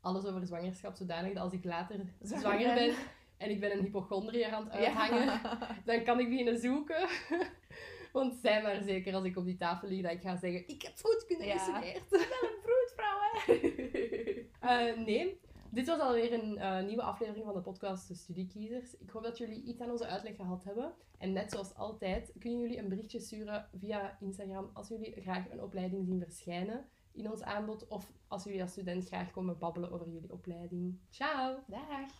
[0.00, 2.94] Alles over zwangerschap, zodanig dat als ik later Zwanger ben.
[3.36, 5.40] En ik ben een hypochondriër aan het uithangen,
[5.84, 7.08] dan kan ik beginnen zoeken.
[8.12, 10.82] Want zij maar zeker als ik op die tafel lig dat ik ga zeggen, ik
[10.82, 11.58] heb vroedkunde Ja.
[11.58, 12.10] gestudeerd.
[12.10, 13.62] Wel een vroedvrouw, hè?
[14.60, 18.96] Eh, nee, dit was alweer een eh, nieuwe aflevering van de podcast De Studiekiezers.
[18.98, 20.92] Ik hoop dat jullie iets aan onze uitleg gehad hebben.
[21.18, 25.62] En net zoals altijd kunnen jullie een berichtje sturen via Instagram als jullie graag een
[25.62, 27.86] opleiding zien verschijnen in ons aanbod.
[27.88, 30.98] Of als jullie als student graag komen babbelen over jullie opleiding.
[31.10, 31.58] Ciao!
[31.66, 32.10] Dag.